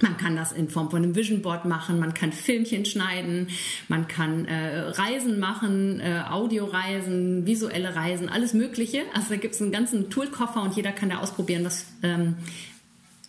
man 0.00 0.16
kann 0.16 0.36
das 0.36 0.52
in 0.52 0.68
Form 0.68 0.90
von 0.90 1.02
einem 1.02 1.14
Vision 1.14 1.42
Board 1.42 1.64
machen, 1.64 1.98
man 1.98 2.14
kann 2.14 2.32
Filmchen 2.32 2.84
schneiden, 2.84 3.48
man 3.88 4.08
kann 4.08 4.44
äh, 4.44 4.80
Reisen 4.80 5.38
machen, 5.38 6.00
äh, 6.00 6.22
Audioreisen, 6.28 7.46
visuelle 7.46 7.94
Reisen, 7.94 8.28
alles 8.28 8.54
Mögliche. 8.54 9.02
Also 9.14 9.30
da 9.30 9.36
gibt 9.36 9.54
es 9.54 9.62
einen 9.62 9.72
ganzen 9.72 10.10
Toolkoffer 10.10 10.62
und 10.62 10.76
jeder 10.76 10.92
kann 10.92 11.10
da 11.10 11.18
ausprobieren, 11.18 11.64
was, 11.64 11.86
ähm, 12.02 12.36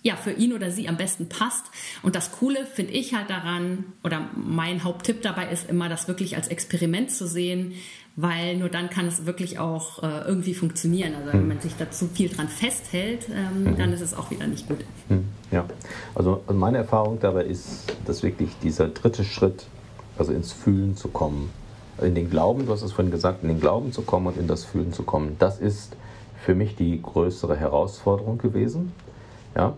ja, 0.01 0.15
für 0.15 0.31
ihn 0.31 0.53
oder 0.53 0.71
sie 0.71 0.87
am 0.87 0.97
besten 0.97 1.27
passt. 1.27 1.65
Und 2.03 2.15
das 2.15 2.31
Coole 2.31 2.65
finde 2.65 2.93
ich 2.93 3.13
halt 3.13 3.29
daran, 3.29 3.85
oder 4.03 4.29
mein 4.35 4.83
Haupttipp 4.83 5.21
dabei 5.21 5.49
ist 5.49 5.69
immer, 5.69 5.89
das 5.89 6.07
wirklich 6.07 6.35
als 6.35 6.47
Experiment 6.47 7.11
zu 7.11 7.27
sehen, 7.27 7.73
weil 8.21 8.57
nur 8.57 8.67
dann 8.67 8.89
kann 8.89 9.07
es 9.07 9.25
wirklich 9.25 9.59
auch 9.59 10.03
äh, 10.03 10.27
irgendwie 10.27 10.53
funktionieren. 10.53 11.15
Also 11.15 11.31
wenn 11.31 11.39
hm. 11.41 11.47
man 11.47 11.59
sich 11.61 11.75
da 11.77 11.89
zu 11.89 12.07
viel 12.07 12.27
dran 12.27 12.49
festhält, 12.49 13.29
ähm, 13.29 13.63
mhm. 13.63 13.77
dann 13.77 13.93
ist 13.93 14.01
es 14.01 14.13
auch 14.13 14.29
wieder 14.29 14.45
nicht 14.45 14.67
gut. 14.67 14.79
Hm. 15.07 15.25
Ja, 15.51 15.65
also 16.15 16.43
meine 16.51 16.79
Erfahrung 16.79 17.19
dabei 17.21 17.45
ist, 17.45 17.95
dass 18.05 18.21
wirklich 18.21 18.49
dieser 18.61 18.89
dritte 18.89 19.23
Schritt, 19.23 19.67
also 20.17 20.33
ins 20.33 20.51
Fühlen 20.51 20.97
zu 20.97 21.07
kommen, 21.07 21.49
in 22.01 22.13
den 22.13 22.29
Glauben, 22.29 22.65
du 22.65 22.73
hast 22.73 22.81
es 22.81 22.91
vorhin 22.91 23.11
gesagt, 23.11 23.43
in 23.43 23.49
den 23.49 23.59
Glauben 23.61 23.93
zu 23.93 24.01
kommen 24.01 24.27
und 24.27 24.37
in 24.37 24.47
das 24.47 24.65
Fühlen 24.65 24.91
zu 24.91 25.03
kommen, 25.03 25.37
das 25.39 25.59
ist 25.59 25.95
für 26.43 26.55
mich 26.55 26.75
die 26.75 27.01
größere 27.01 27.55
Herausforderung 27.55 28.37
gewesen. 28.37 28.91
Ja, 29.55 29.75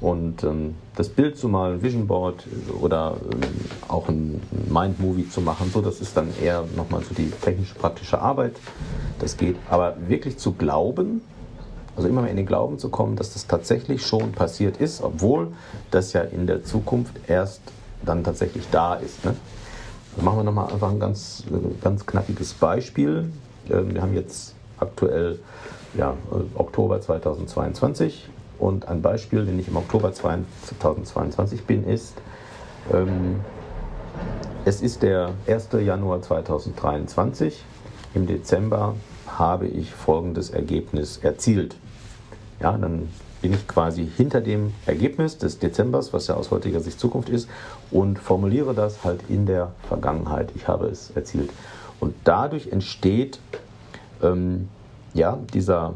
und 0.00 0.44
ähm, 0.44 0.74
das 0.94 1.08
Bild 1.08 1.38
zu 1.38 1.48
malen, 1.48 1.82
Vision 1.82 2.06
Board 2.06 2.46
oder 2.80 3.16
ähm, 3.32 3.40
auch 3.88 4.08
ein 4.08 4.42
Mind-Movie 4.68 5.28
zu 5.28 5.40
machen, 5.40 5.70
so, 5.72 5.80
das 5.80 6.00
ist 6.00 6.16
dann 6.16 6.28
eher 6.42 6.64
nochmal 6.76 7.02
so 7.02 7.14
die 7.14 7.30
technische, 7.30 7.74
praktische 7.74 8.20
Arbeit. 8.20 8.56
Das 9.18 9.36
geht. 9.38 9.56
Aber 9.70 9.96
wirklich 10.06 10.36
zu 10.36 10.52
glauben, 10.52 11.22
also 11.96 12.08
immer 12.08 12.20
mehr 12.20 12.30
in 12.30 12.36
den 12.36 12.46
Glauben 12.46 12.78
zu 12.78 12.90
kommen, 12.90 13.16
dass 13.16 13.32
das 13.32 13.46
tatsächlich 13.46 14.04
schon 14.04 14.32
passiert 14.32 14.76
ist, 14.76 15.02
obwohl 15.02 15.52
das 15.90 16.12
ja 16.12 16.20
in 16.20 16.46
der 16.46 16.62
Zukunft 16.62 17.14
erst 17.26 17.62
dann 18.04 18.22
tatsächlich 18.22 18.64
da 18.70 18.96
ist. 18.96 19.24
Ne? 19.24 19.34
Also 20.12 20.24
machen 20.24 20.38
wir 20.40 20.44
nochmal 20.44 20.70
einfach 20.70 20.90
ein 20.90 21.00
ganz, 21.00 21.44
ganz 21.82 22.04
knackiges 22.04 22.52
Beispiel. 22.52 23.32
Ähm, 23.70 23.94
wir 23.94 24.02
haben 24.02 24.14
jetzt 24.14 24.54
aktuell 24.78 25.38
ja, 25.96 26.14
Oktober 26.54 27.00
2022 27.00 28.28
und 28.58 28.88
ein 28.88 29.02
Beispiel, 29.02 29.44
den 29.44 29.58
ich 29.58 29.68
im 29.68 29.76
Oktober 29.76 30.12
2022 30.12 31.64
bin, 31.64 31.84
ist, 31.86 32.14
ähm, 32.92 33.40
es 34.64 34.82
ist 34.82 35.02
der 35.02 35.30
1. 35.46 35.68
Januar 35.84 36.22
2023. 36.22 37.62
Im 38.14 38.26
Dezember 38.26 38.94
habe 39.26 39.66
ich 39.66 39.92
folgendes 39.92 40.50
Ergebnis 40.50 41.18
erzielt. 41.18 41.76
Ja, 42.60 42.76
dann 42.76 43.08
bin 43.42 43.52
ich 43.52 43.68
quasi 43.68 44.08
hinter 44.16 44.40
dem 44.40 44.72
Ergebnis 44.86 45.38
des 45.38 45.58
Dezembers, 45.58 46.12
was 46.12 46.26
ja 46.26 46.34
aus 46.34 46.50
heutiger 46.50 46.80
Sicht 46.80 46.98
Zukunft 46.98 47.28
ist, 47.28 47.48
und 47.90 48.18
formuliere 48.18 48.74
das 48.74 49.04
halt 49.04 49.20
in 49.28 49.46
der 49.46 49.72
Vergangenheit. 49.86 50.50
Ich 50.54 50.66
habe 50.66 50.86
es 50.86 51.10
erzielt. 51.10 51.50
Und 52.00 52.14
dadurch 52.24 52.68
entsteht 52.68 53.38
ähm, 54.22 54.68
ja, 55.14 55.38
dieser 55.52 55.94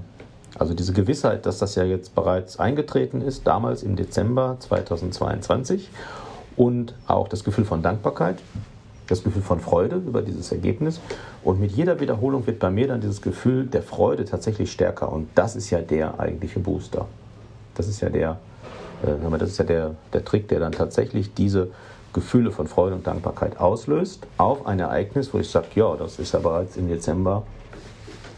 also 0.58 0.74
diese 0.74 0.92
Gewissheit, 0.92 1.46
dass 1.46 1.58
das 1.58 1.74
ja 1.74 1.84
jetzt 1.84 2.14
bereits 2.14 2.58
eingetreten 2.58 3.22
ist, 3.22 3.46
damals 3.46 3.82
im 3.82 3.96
Dezember 3.96 4.56
2022 4.58 5.88
und 6.56 6.94
auch 7.06 7.28
das 7.28 7.44
Gefühl 7.44 7.64
von 7.64 7.82
Dankbarkeit, 7.82 8.38
das 9.06 9.24
Gefühl 9.24 9.42
von 9.42 9.60
Freude 9.60 9.96
über 9.96 10.22
dieses 10.22 10.52
Ergebnis. 10.52 11.00
Und 11.42 11.60
mit 11.60 11.72
jeder 11.72 12.00
Wiederholung 12.00 12.46
wird 12.46 12.58
bei 12.58 12.70
mir 12.70 12.88
dann 12.88 13.00
dieses 13.00 13.22
Gefühl 13.22 13.66
der 13.66 13.82
Freude 13.82 14.24
tatsächlich 14.24 14.70
stärker. 14.70 15.10
Und 15.10 15.28
das 15.34 15.56
ist 15.56 15.70
ja 15.70 15.80
der 15.80 16.18
eigentliche 16.20 16.60
Booster. 16.60 17.06
Das 17.74 17.88
ist 17.88 18.00
ja 18.00 18.08
der, 18.08 18.38
äh, 19.02 19.38
das 19.38 19.50
ist 19.50 19.58
ja 19.58 19.64
der, 19.64 19.94
der 20.12 20.24
Trick, 20.24 20.48
der 20.48 20.60
dann 20.60 20.72
tatsächlich 20.72 21.34
diese 21.34 21.68
Gefühle 22.12 22.50
von 22.50 22.66
Freude 22.66 22.96
und 22.96 23.06
Dankbarkeit 23.06 23.58
auslöst 23.58 24.26
auf 24.36 24.66
ein 24.66 24.80
Ereignis, 24.80 25.32
wo 25.32 25.38
ich 25.38 25.48
sage, 25.48 25.68
ja, 25.76 25.94
das 25.96 26.18
ist 26.18 26.32
ja 26.32 26.40
bereits 26.40 26.76
im 26.76 26.88
Dezember 26.88 27.44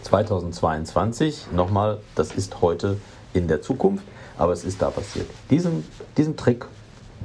2022. 0.03 1.47
Nochmal, 1.53 1.99
das 2.15 2.33
ist 2.33 2.61
heute 2.61 2.99
in 3.33 3.49
der 3.49 3.63
Zukunft, 3.63 4.05
aber 4.37 4.53
es 4.53 4.65
ist 4.65 4.83
da 4.83 4.91
passiert. 4.91 5.27
Diesen, 5.51 5.85
diesen 6.17 6.37
Trick, 6.37 6.67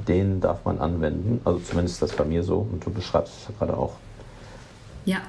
den 0.06 0.40
darf 0.40 0.64
man 0.64 0.78
anwenden, 0.78 1.40
also 1.44 1.58
zumindest 1.58 2.00
das 2.02 2.12
bei 2.12 2.24
mir 2.24 2.42
so 2.42 2.66
und 2.70 2.84
du 2.84 2.90
beschreibst 2.90 3.34
es 3.34 3.48
ja 3.48 3.54
gerade 3.58 3.76
auch. 3.78 3.94
Ja, 5.04 5.22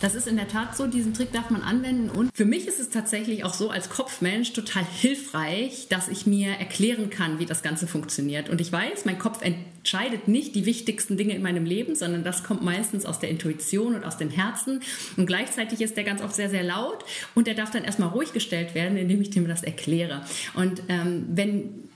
das 0.00 0.14
ist 0.14 0.26
in 0.26 0.36
der 0.36 0.48
Tat 0.48 0.76
so. 0.76 0.86
Diesen 0.86 1.12
Trick 1.12 1.32
darf 1.32 1.50
man 1.50 1.62
anwenden. 1.62 2.08
Und 2.08 2.30
für 2.34 2.44
mich 2.44 2.66
ist 2.66 2.80
es 2.80 2.88
tatsächlich 2.88 3.44
auch 3.44 3.52
so 3.52 3.70
als 3.70 3.90
Kopfmensch 3.90 4.52
total 4.52 4.84
hilfreich, 4.84 5.88
dass 5.88 6.08
ich 6.08 6.26
mir 6.26 6.52
erklären 6.52 7.10
kann, 7.10 7.38
wie 7.38 7.46
das 7.46 7.62
Ganze 7.62 7.86
funktioniert. 7.86 8.48
Und 8.48 8.60
ich 8.60 8.72
weiß, 8.72 9.04
mein 9.04 9.18
Kopf 9.18 9.42
entscheidet 9.42 10.28
nicht 10.28 10.54
die 10.54 10.64
wichtigsten 10.64 11.16
Dinge 11.16 11.34
in 11.34 11.42
meinem 11.42 11.66
Leben, 11.66 11.94
sondern 11.94 12.24
das 12.24 12.44
kommt 12.44 12.62
meistens 12.62 13.04
aus 13.04 13.18
der 13.18 13.28
Intuition 13.28 13.94
und 13.94 14.04
aus 14.04 14.16
dem 14.16 14.30
Herzen. 14.30 14.80
Und 15.16 15.26
gleichzeitig 15.26 15.80
ist 15.82 15.96
der 15.96 16.04
ganz 16.04 16.22
oft 16.22 16.34
sehr, 16.34 16.48
sehr 16.48 16.64
laut 16.64 17.04
und 17.34 17.46
der 17.46 17.54
darf 17.54 17.70
dann 17.70 17.84
erstmal 17.84 18.08
ruhig 18.08 18.32
gestellt 18.32 18.74
werden, 18.74 18.96
indem 18.96 19.20
ich 19.20 19.30
dem 19.30 19.46
das 19.46 19.62
erkläre. 19.62 20.22
Und 20.54 20.82
ähm, 20.88 21.26
wenn 21.28 21.86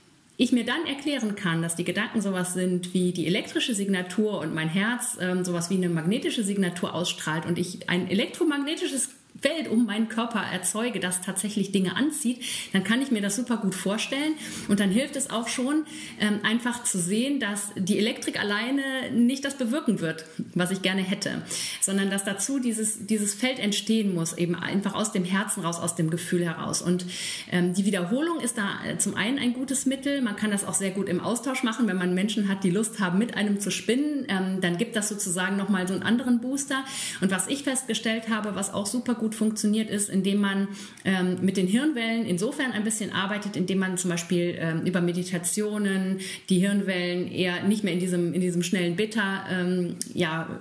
ich 0.41 0.51
mir 0.51 0.65
dann 0.65 0.87
erklären 0.87 1.35
kann, 1.35 1.61
dass 1.61 1.75
die 1.75 1.83
Gedanken 1.83 2.19
sowas 2.19 2.55
sind 2.55 2.95
wie 2.95 3.11
die 3.11 3.27
elektrische 3.27 3.75
Signatur 3.75 4.39
und 4.39 4.55
mein 4.55 4.69
Herz 4.69 5.15
ähm, 5.21 5.45
sowas 5.45 5.69
wie 5.69 5.75
eine 5.75 5.87
magnetische 5.87 6.43
Signatur 6.43 6.95
ausstrahlt 6.95 7.45
und 7.45 7.59
ich 7.59 7.87
ein 7.91 8.09
elektromagnetisches 8.09 9.09
Feld 9.41 9.69
um 9.69 9.85
meinen 9.85 10.07
Körper 10.07 10.39
erzeuge, 10.39 10.99
das 10.99 11.21
tatsächlich 11.21 11.71
Dinge 11.71 11.95
anzieht, 11.95 12.43
dann 12.73 12.83
kann 12.83 13.01
ich 13.01 13.11
mir 13.11 13.21
das 13.21 13.35
super 13.35 13.57
gut 13.57 13.73
vorstellen. 13.73 14.33
Und 14.67 14.79
dann 14.79 14.91
hilft 14.91 15.15
es 15.15 15.29
auch 15.29 15.47
schon, 15.47 15.85
ähm, 16.19 16.39
einfach 16.43 16.83
zu 16.83 16.99
sehen, 16.99 17.39
dass 17.39 17.71
die 17.75 17.97
Elektrik 17.97 18.39
alleine 18.39 19.11
nicht 19.11 19.43
das 19.43 19.57
bewirken 19.57 19.99
wird, 19.99 20.25
was 20.53 20.71
ich 20.71 20.81
gerne 20.81 21.01
hätte, 21.01 21.41
sondern 21.81 22.09
dass 22.09 22.23
dazu 22.23 22.59
dieses, 22.59 23.07
dieses 23.07 23.33
Feld 23.33 23.59
entstehen 23.59 24.13
muss, 24.13 24.37
eben 24.37 24.55
einfach 24.55 24.93
aus 24.93 25.11
dem 25.11 25.25
Herzen 25.25 25.63
raus, 25.63 25.79
aus 25.79 25.95
dem 25.95 26.09
Gefühl 26.09 26.45
heraus. 26.45 26.81
Und 26.81 27.05
ähm, 27.51 27.73
die 27.73 27.85
Wiederholung 27.85 28.39
ist 28.39 28.57
da 28.57 28.79
äh, 28.85 28.97
zum 28.97 29.15
einen 29.15 29.39
ein 29.39 29.53
gutes 29.53 29.85
Mittel. 29.85 30.21
Man 30.21 30.35
kann 30.35 30.51
das 30.51 30.65
auch 30.65 30.75
sehr 30.75 30.91
gut 30.91 31.09
im 31.09 31.19
Austausch 31.19 31.63
machen, 31.63 31.87
wenn 31.87 31.97
man 31.97 32.13
Menschen 32.13 32.47
hat, 32.47 32.63
die 32.63 32.69
Lust 32.69 32.99
haben, 32.99 33.17
mit 33.17 33.35
einem 33.35 33.59
zu 33.59 33.71
spinnen. 33.71 34.25
Ähm, 34.27 34.61
dann 34.61 34.77
gibt 34.77 34.95
das 34.95 35.09
sozusagen 35.09 35.57
nochmal 35.57 35.87
so 35.87 35.93
einen 35.93 36.03
anderen 36.03 36.41
Booster. 36.41 36.83
Und 37.21 37.31
was 37.31 37.47
ich 37.47 37.63
festgestellt 37.63 38.29
habe, 38.29 38.55
was 38.55 38.73
auch 38.73 38.85
super 38.85 39.15
gut 39.15 39.30
gut 39.31 39.35
funktioniert, 39.35 39.89
ist, 39.89 40.09
indem 40.09 40.41
man 40.41 40.67
ähm, 41.05 41.37
mit 41.41 41.55
den 41.57 41.67
Hirnwellen 41.67 42.25
insofern 42.25 42.71
ein 42.73 42.83
bisschen 42.83 43.11
arbeitet, 43.11 43.55
indem 43.55 43.79
man 43.79 43.97
zum 43.97 44.09
Beispiel 44.09 44.55
ähm, 44.59 44.81
über 44.85 45.01
Meditationen 45.01 46.19
die 46.49 46.59
Hirnwellen 46.59 47.31
eher 47.31 47.63
nicht 47.63 47.83
mehr 47.83 47.93
in 47.93 47.99
diesem, 47.99 48.33
in 48.33 48.41
diesem 48.41 48.61
schnellen 48.61 48.95
Beta 48.95 49.45
ähm, 49.49 49.95
ja, 50.13 50.59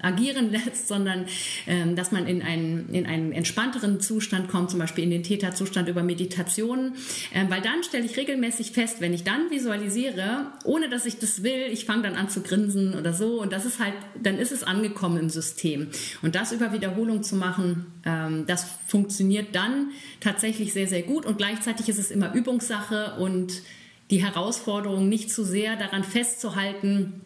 agieren 0.00 0.50
lässt, 0.50 0.88
sondern 0.88 1.26
ähm, 1.66 1.96
dass 1.96 2.12
man 2.12 2.26
in 2.26 2.42
einen, 2.42 2.88
in 2.92 3.06
einen 3.06 3.32
entspannteren 3.32 4.00
Zustand 4.00 4.48
kommt, 4.48 4.70
zum 4.70 4.78
Beispiel 4.78 5.04
in 5.04 5.10
den 5.10 5.22
Theta-Zustand 5.22 5.88
über 5.88 6.02
Meditationen, 6.02 6.94
ähm, 7.34 7.50
weil 7.50 7.60
dann 7.60 7.82
stelle 7.82 8.04
ich 8.04 8.16
regelmäßig 8.16 8.72
fest, 8.72 9.00
wenn 9.00 9.12
ich 9.12 9.24
dann 9.24 9.50
visualisiere, 9.50 10.46
ohne 10.64 10.88
dass 10.88 11.06
ich 11.06 11.18
das 11.18 11.42
will, 11.42 11.66
ich 11.70 11.84
fange 11.84 12.02
dann 12.02 12.14
an 12.14 12.28
zu 12.28 12.42
grinsen 12.42 12.94
oder 12.94 13.12
so. 13.12 13.40
Und 13.40 13.52
das 13.52 13.64
ist 13.64 13.78
halt, 13.78 13.94
dann 14.20 14.38
ist 14.38 14.52
es 14.52 14.62
angekommen 14.62 15.18
im 15.18 15.30
System. 15.30 15.88
Und 16.22 16.34
das 16.34 16.52
über 16.52 16.72
Wiederholung 16.72 17.22
zu 17.22 17.36
machen, 17.36 17.86
ähm, 18.04 18.44
das 18.46 18.66
funktioniert 18.86 19.54
dann 19.54 19.90
tatsächlich 20.20 20.72
sehr, 20.72 20.86
sehr 20.86 21.02
gut. 21.02 21.26
Und 21.26 21.38
gleichzeitig 21.38 21.88
ist 21.88 21.98
es 21.98 22.10
immer 22.10 22.34
Übungssache 22.34 23.16
und 23.18 23.62
die 24.10 24.22
Herausforderung 24.22 25.08
nicht 25.08 25.30
zu 25.30 25.42
sehr 25.44 25.76
daran 25.76 26.04
festzuhalten, 26.04 27.22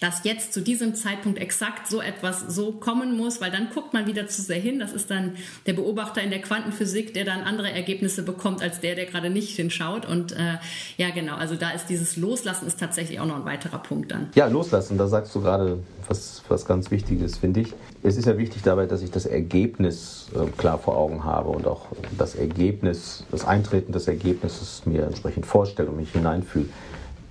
dass 0.00 0.24
jetzt 0.24 0.52
zu 0.52 0.60
diesem 0.60 0.94
Zeitpunkt 0.94 1.38
exakt 1.38 1.88
so 1.88 2.00
etwas 2.00 2.40
so 2.48 2.72
kommen 2.72 3.16
muss, 3.16 3.40
weil 3.40 3.50
dann 3.50 3.68
guckt 3.72 3.92
man 3.94 4.06
wieder 4.06 4.26
zu 4.26 4.42
sehr 4.42 4.58
hin. 4.58 4.78
Das 4.78 4.92
ist 4.92 5.10
dann 5.10 5.36
der 5.66 5.72
Beobachter 5.72 6.22
in 6.22 6.30
der 6.30 6.40
Quantenphysik, 6.40 7.14
der 7.14 7.24
dann 7.24 7.42
andere 7.42 7.70
Ergebnisse 7.70 8.22
bekommt 8.22 8.62
als 8.62 8.80
der, 8.80 8.94
der 8.94 9.06
gerade 9.06 9.30
nicht 9.30 9.56
hinschaut. 9.56 10.06
Und 10.06 10.32
äh, 10.32 10.58
ja, 10.96 11.10
genau, 11.10 11.36
also 11.36 11.54
da 11.54 11.70
ist 11.70 11.86
dieses 11.86 12.16
Loslassen 12.16 12.66
ist 12.66 12.78
tatsächlich 12.78 13.20
auch 13.20 13.26
noch 13.26 13.36
ein 13.36 13.44
weiterer 13.44 13.78
Punkt 13.78 14.10
dann. 14.10 14.28
Ja, 14.34 14.46
Loslassen, 14.46 14.98
da 14.98 15.06
sagst 15.08 15.34
du 15.34 15.40
gerade 15.40 15.78
was, 16.08 16.42
was 16.48 16.66
ganz 16.66 16.90
Wichtiges, 16.90 17.38
finde 17.38 17.60
ich. 17.60 17.72
Es 18.02 18.16
ist 18.16 18.26
ja 18.26 18.36
wichtig 18.36 18.62
dabei, 18.62 18.86
dass 18.86 19.02
ich 19.02 19.10
das 19.10 19.26
Ergebnis 19.26 20.26
äh, 20.34 20.50
klar 20.58 20.78
vor 20.78 20.96
Augen 20.96 21.24
habe 21.24 21.48
und 21.50 21.66
auch 21.66 21.86
das 22.18 22.34
Ergebnis, 22.34 23.24
das 23.30 23.44
Eintreten 23.44 23.92
des 23.92 24.08
Ergebnisses 24.08 24.82
mir 24.84 25.04
entsprechend 25.04 25.46
vorstelle 25.46 25.88
und 25.90 25.96
mich 25.96 26.12
hineinfühle. 26.12 26.66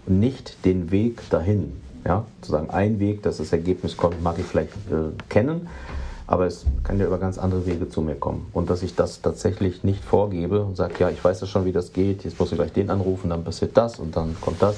Und 0.05 0.19
nicht 0.19 0.65
den 0.65 0.91
Weg 0.91 1.21
dahin. 1.29 1.73
Ja, 2.05 2.25
sozusagen 2.41 2.69
ein 2.69 2.99
Weg, 2.99 3.23
dass 3.23 3.37
das 3.37 3.53
Ergebnis 3.53 3.95
kommt, 3.95 4.21
mag 4.21 4.37
ich 4.37 4.45
vielleicht 4.45 4.73
äh, 4.91 5.11
kennen, 5.29 5.69
aber 6.27 6.47
es 6.47 6.65
kann 6.83 6.99
ja 6.99 7.05
über 7.05 7.17
ganz 7.17 7.37
andere 7.37 7.65
Wege 7.65 7.89
zu 7.89 8.01
mir 8.01 8.15
kommen. 8.15 8.47
Und 8.53 8.69
dass 8.69 8.83
ich 8.83 8.95
das 8.95 9.21
tatsächlich 9.21 9.83
nicht 9.83 10.03
vorgebe 10.03 10.63
und 10.63 10.75
sage, 10.75 10.95
ja, 10.99 11.09
ich 11.09 11.23
weiß 11.23 11.41
ja 11.41 11.47
schon, 11.47 11.65
wie 11.65 11.71
das 11.71 11.93
geht, 11.93 12.23
jetzt 12.23 12.39
muss 12.39 12.51
ich 12.51 12.57
gleich 12.57 12.73
den 12.73 12.89
anrufen, 12.89 13.29
dann 13.29 13.43
passiert 13.43 13.77
das 13.77 13.99
und 13.99 14.15
dann 14.15 14.35
kommt 14.41 14.61
das. 14.61 14.75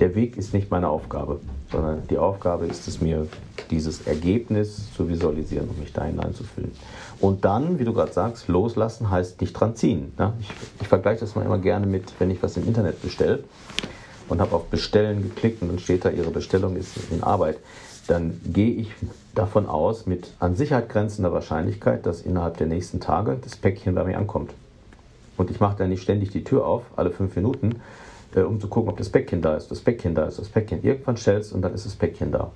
Der 0.00 0.14
Weg 0.14 0.36
ist 0.36 0.52
nicht 0.52 0.70
meine 0.70 0.88
Aufgabe, 0.88 1.40
sondern 1.70 2.06
die 2.08 2.18
Aufgabe 2.18 2.66
ist 2.66 2.86
es 2.86 3.00
mir, 3.00 3.26
dieses 3.70 4.06
Ergebnis 4.06 4.92
zu 4.94 5.08
visualisieren 5.08 5.68
und 5.68 5.78
mich 5.78 5.92
da 5.92 6.04
hineinzufühlen. 6.04 6.72
Und 7.20 7.44
dann, 7.44 7.78
wie 7.78 7.84
du 7.84 7.94
gerade 7.94 8.12
sagst, 8.12 8.48
loslassen 8.48 9.10
heißt 9.10 9.40
dich 9.40 9.52
dran 9.52 9.74
ziehen. 9.74 10.12
Ja? 10.18 10.34
Ich, 10.40 10.50
ich 10.82 10.88
vergleiche 10.88 11.20
das 11.20 11.34
mal 11.34 11.44
immer 11.44 11.58
gerne 11.58 11.86
mit, 11.86 12.12
wenn 12.18 12.30
ich 12.30 12.42
was 12.42 12.56
im 12.56 12.66
Internet 12.66 13.00
bestelle 13.00 13.44
und 14.32 14.40
habe 14.40 14.56
auf 14.56 14.64
Bestellen 14.68 15.22
geklickt 15.22 15.60
und 15.60 15.68
dann 15.68 15.78
steht 15.78 16.06
da, 16.06 16.08
Ihre 16.08 16.30
Bestellung 16.30 16.74
ist 16.76 16.96
in 17.10 17.22
Arbeit, 17.22 17.58
dann 18.06 18.40
gehe 18.46 18.72
ich 18.72 18.88
davon 19.34 19.66
aus, 19.66 20.06
mit 20.06 20.32
an 20.40 20.56
Sicherheit 20.56 20.88
grenzender 20.88 21.34
Wahrscheinlichkeit, 21.34 22.06
dass 22.06 22.22
innerhalb 22.22 22.56
der 22.56 22.66
nächsten 22.66 22.98
Tage 22.98 23.36
das 23.42 23.56
Päckchen 23.56 23.94
bei 23.94 24.04
mir 24.04 24.16
ankommt. 24.16 24.54
Und 25.36 25.50
ich 25.50 25.60
mache 25.60 25.76
dann 25.76 25.90
nicht 25.90 26.02
ständig 26.02 26.30
die 26.30 26.44
Tür 26.44 26.66
auf, 26.66 26.82
alle 26.96 27.10
fünf 27.10 27.36
Minuten, 27.36 27.82
äh, 28.34 28.40
um 28.40 28.58
zu 28.58 28.68
gucken, 28.68 28.88
ob 28.90 28.96
das 28.96 29.10
Päckchen 29.10 29.42
da 29.42 29.54
ist, 29.54 29.70
das 29.70 29.80
Päckchen 29.80 30.14
da 30.14 30.24
ist, 30.24 30.38
das 30.38 30.48
Päckchen. 30.48 30.82
Irgendwann 30.82 31.18
stellst 31.18 31.52
und 31.52 31.60
dann 31.60 31.74
ist 31.74 31.84
das 31.84 31.94
Päckchen 31.94 32.32
da. 32.32 32.50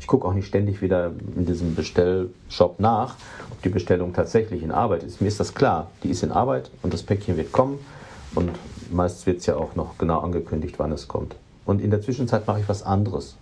Ich 0.00 0.06
gucke 0.06 0.28
auch 0.28 0.34
nicht 0.34 0.48
ständig 0.48 0.82
wieder 0.82 1.12
in 1.34 1.46
diesem 1.46 1.74
Bestellshop 1.74 2.78
nach, 2.78 3.16
ob 3.50 3.62
die 3.62 3.70
Bestellung 3.70 4.12
tatsächlich 4.12 4.62
in 4.62 4.70
Arbeit 4.70 5.02
ist. 5.02 5.22
Mir 5.22 5.28
ist 5.28 5.40
das 5.40 5.54
klar, 5.54 5.90
die 6.02 6.10
ist 6.10 6.22
in 6.22 6.30
Arbeit 6.30 6.70
und 6.82 6.92
das 6.92 7.02
Päckchen 7.02 7.38
wird 7.38 7.52
kommen 7.52 7.78
und 8.34 8.50
meist 8.90 9.26
wird 9.26 9.40
es 9.40 9.46
ja 9.46 9.56
auch 9.56 9.74
noch 9.74 9.98
genau 9.98 10.20
angekündigt, 10.20 10.78
wann 10.78 10.92
es 10.92 11.08
kommt. 11.08 11.36
Und 11.64 11.80
in 11.80 11.90
der 11.90 12.00
Zwischenzeit 12.02 12.46
mache 12.46 12.60
ich 12.60 12.68
was 12.68 12.82
anderes 12.82 13.36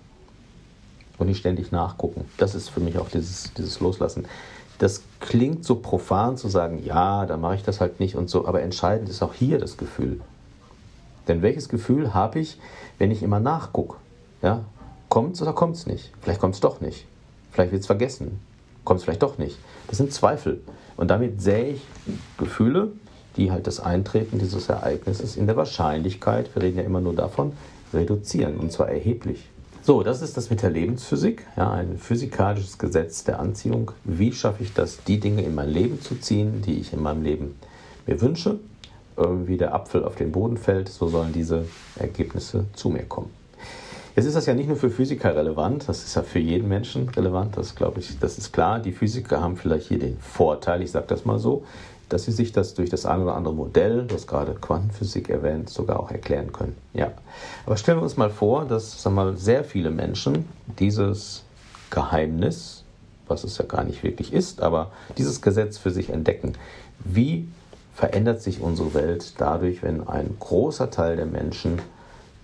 und 1.18 1.26
nicht 1.26 1.38
ständig 1.38 1.72
nachgucken. 1.72 2.24
Das 2.38 2.54
ist 2.54 2.68
für 2.68 2.80
mich 2.80 2.98
auch 2.98 3.08
dieses, 3.08 3.52
dieses 3.54 3.80
Loslassen. 3.80 4.26
Das 4.78 5.02
klingt 5.20 5.64
so 5.64 5.76
profan 5.76 6.36
zu 6.36 6.48
sagen, 6.48 6.82
ja, 6.84 7.26
dann 7.26 7.40
mache 7.40 7.56
ich 7.56 7.62
das 7.62 7.80
halt 7.80 8.00
nicht 8.00 8.16
und 8.16 8.30
so, 8.30 8.46
aber 8.46 8.62
entscheidend 8.62 9.08
ist 9.08 9.22
auch 9.22 9.34
hier 9.34 9.58
das 9.58 9.76
Gefühl. 9.76 10.20
Denn 11.28 11.42
welches 11.42 11.68
Gefühl 11.68 12.14
habe 12.14 12.40
ich, 12.40 12.58
wenn 12.98 13.10
ich 13.10 13.22
immer 13.22 13.40
nachgucke? 13.40 13.96
Ja? 14.42 14.64
Kommt 15.08 15.34
es 15.34 15.42
oder 15.42 15.52
kommt 15.52 15.76
es 15.76 15.86
nicht? 15.86 16.12
Vielleicht 16.22 16.40
kommt 16.40 16.54
es 16.54 16.60
doch 16.60 16.80
nicht. 16.80 17.06
Vielleicht 17.52 17.72
wird 17.72 17.80
es 17.80 17.86
vergessen. 17.86 18.40
Kommt 18.84 18.98
es 18.98 19.04
vielleicht 19.04 19.22
doch 19.22 19.38
nicht. 19.38 19.58
Das 19.88 19.98
sind 19.98 20.12
Zweifel. 20.12 20.62
Und 20.96 21.08
damit 21.10 21.42
sähe 21.42 21.74
ich 21.74 21.82
Gefühle, 22.38 22.92
die 23.40 23.50
halt 23.50 23.66
das 23.66 23.80
Eintreten 23.80 24.38
dieses 24.38 24.68
Ereignisses 24.68 25.34
in 25.34 25.46
der 25.46 25.56
Wahrscheinlichkeit, 25.56 26.54
wir 26.54 26.62
reden 26.62 26.76
ja 26.76 26.84
immer 26.84 27.00
nur 27.00 27.14
davon, 27.14 27.52
reduzieren. 27.92 28.58
Und 28.58 28.70
zwar 28.70 28.90
erheblich. 28.90 29.48
So, 29.82 30.02
das 30.02 30.20
ist 30.20 30.36
das 30.36 30.50
mit 30.50 30.60
der 30.60 30.68
Lebensphysik, 30.68 31.46
ja, 31.56 31.70
ein 31.70 31.96
physikalisches 31.96 32.76
Gesetz 32.76 33.24
der 33.24 33.40
Anziehung. 33.40 33.92
Wie 34.04 34.30
schaffe 34.30 34.62
ich 34.62 34.74
das, 34.74 35.02
die 35.04 35.18
Dinge 35.18 35.42
in 35.42 35.54
mein 35.54 35.70
Leben 35.70 36.02
zu 36.02 36.16
ziehen, 36.16 36.60
die 36.60 36.74
ich 36.74 36.92
in 36.92 37.02
meinem 37.02 37.22
Leben 37.22 37.56
mir 38.06 38.20
wünsche? 38.20 38.60
Wie 39.16 39.56
der 39.56 39.74
Apfel 39.74 40.04
auf 40.04 40.16
den 40.16 40.32
Boden 40.32 40.58
fällt, 40.58 40.90
so 40.90 41.08
sollen 41.08 41.32
diese 41.32 41.64
Ergebnisse 41.96 42.66
zu 42.74 42.90
mir 42.90 43.04
kommen. 43.04 43.30
Jetzt 44.16 44.26
ist 44.26 44.36
das 44.36 44.44
ja 44.44 44.54
nicht 44.54 44.68
nur 44.68 44.76
für 44.76 44.90
Physiker 44.90 45.34
relevant, 45.34 45.88
das 45.88 46.04
ist 46.04 46.14
ja 46.14 46.22
für 46.22 46.40
jeden 46.40 46.68
Menschen 46.68 47.08
relevant, 47.08 47.56
das 47.56 47.74
glaube 47.74 48.00
ich, 48.00 48.18
das 48.18 48.36
ist 48.36 48.52
klar. 48.52 48.80
Die 48.80 48.92
Physiker 48.92 49.40
haben 49.40 49.56
vielleicht 49.56 49.88
hier 49.88 49.98
den 49.98 50.18
Vorteil, 50.18 50.82
ich 50.82 50.90
sage 50.90 51.06
das 51.08 51.24
mal 51.24 51.38
so, 51.38 51.64
dass 52.10 52.24
sie 52.24 52.32
sich 52.32 52.52
das 52.52 52.74
durch 52.74 52.90
das 52.90 53.06
eine 53.06 53.22
oder 53.22 53.36
andere 53.36 53.54
Modell, 53.54 54.04
das 54.04 54.26
gerade 54.26 54.54
Quantenphysik 54.54 55.30
erwähnt, 55.30 55.70
sogar 55.70 55.98
auch 56.00 56.10
erklären 56.10 56.52
können. 56.52 56.76
Ja. 56.92 57.12
Aber 57.64 57.76
stellen 57.76 57.98
wir 57.98 58.02
uns 58.02 58.16
mal 58.16 58.30
vor, 58.30 58.66
dass 58.66 59.02
sagen 59.02 59.16
wir 59.16 59.24
mal, 59.24 59.36
sehr 59.36 59.64
viele 59.64 59.90
Menschen 59.90 60.44
dieses 60.78 61.44
Geheimnis, 61.90 62.84
was 63.28 63.44
es 63.44 63.56
ja 63.58 63.64
gar 63.64 63.84
nicht 63.84 64.02
wirklich 64.02 64.32
ist, 64.32 64.60
aber 64.60 64.90
dieses 65.16 65.40
Gesetz 65.40 65.78
für 65.78 65.90
sich 65.90 66.10
entdecken. 66.10 66.54
Wie 67.04 67.48
verändert 67.94 68.42
sich 68.42 68.60
unsere 68.60 68.92
Welt 68.94 69.34
dadurch, 69.38 69.82
wenn 69.82 70.06
ein 70.06 70.36
großer 70.40 70.90
Teil 70.90 71.16
der 71.16 71.26
Menschen 71.26 71.80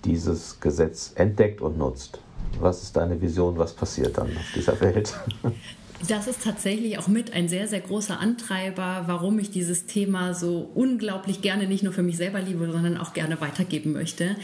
dieses 0.05 0.61
Gesetz 0.61 1.13
entdeckt 1.17 1.61
und 1.61 1.77
nutzt? 1.77 2.21
Was 2.61 2.83
ist 2.83 2.97
deine 2.97 3.21
Vision? 3.21 3.59
Was 3.59 3.73
passiert 3.73 4.17
dann 4.17 4.29
auf 4.29 4.53
dieser 4.55 4.81
Welt? 4.81 5.15
Das 6.09 6.27
ist 6.27 6.43
tatsächlich 6.45 6.99
auch 6.99 7.09
mit 7.09 7.33
ein 7.33 7.49
sehr, 7.49 7.69
sehr 7.69 7.81
großer 7.81 8.21
Antreiber, 8.21 9.05
warum 9.07 9.39
ich 9.39 9.51
dieses 9.51 9.87
Thema 9.87 10.35
so 10.35 10.71
unglaublich 10.75 11.41
gerne 11.41 11.67
nicht 11.67 11.83
nur 11.83 11.93
für 11.93 12.03
mich 12.03 12.17
selber 12.17 12.41
liebe, 12.41 12.71
sondern 12.71 12.99
auch 12.99 13.15
gerne 13.15 13.41
weitergeben 13.41 13.93
möchte. 13.93 14.37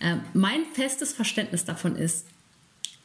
Ähm, 0.00 0.20
mein 0.34 0.64
festes 0.72 1.12
Verständnis 1.12 1.64
davon 1.64 1.96
ist, 1.96 2.26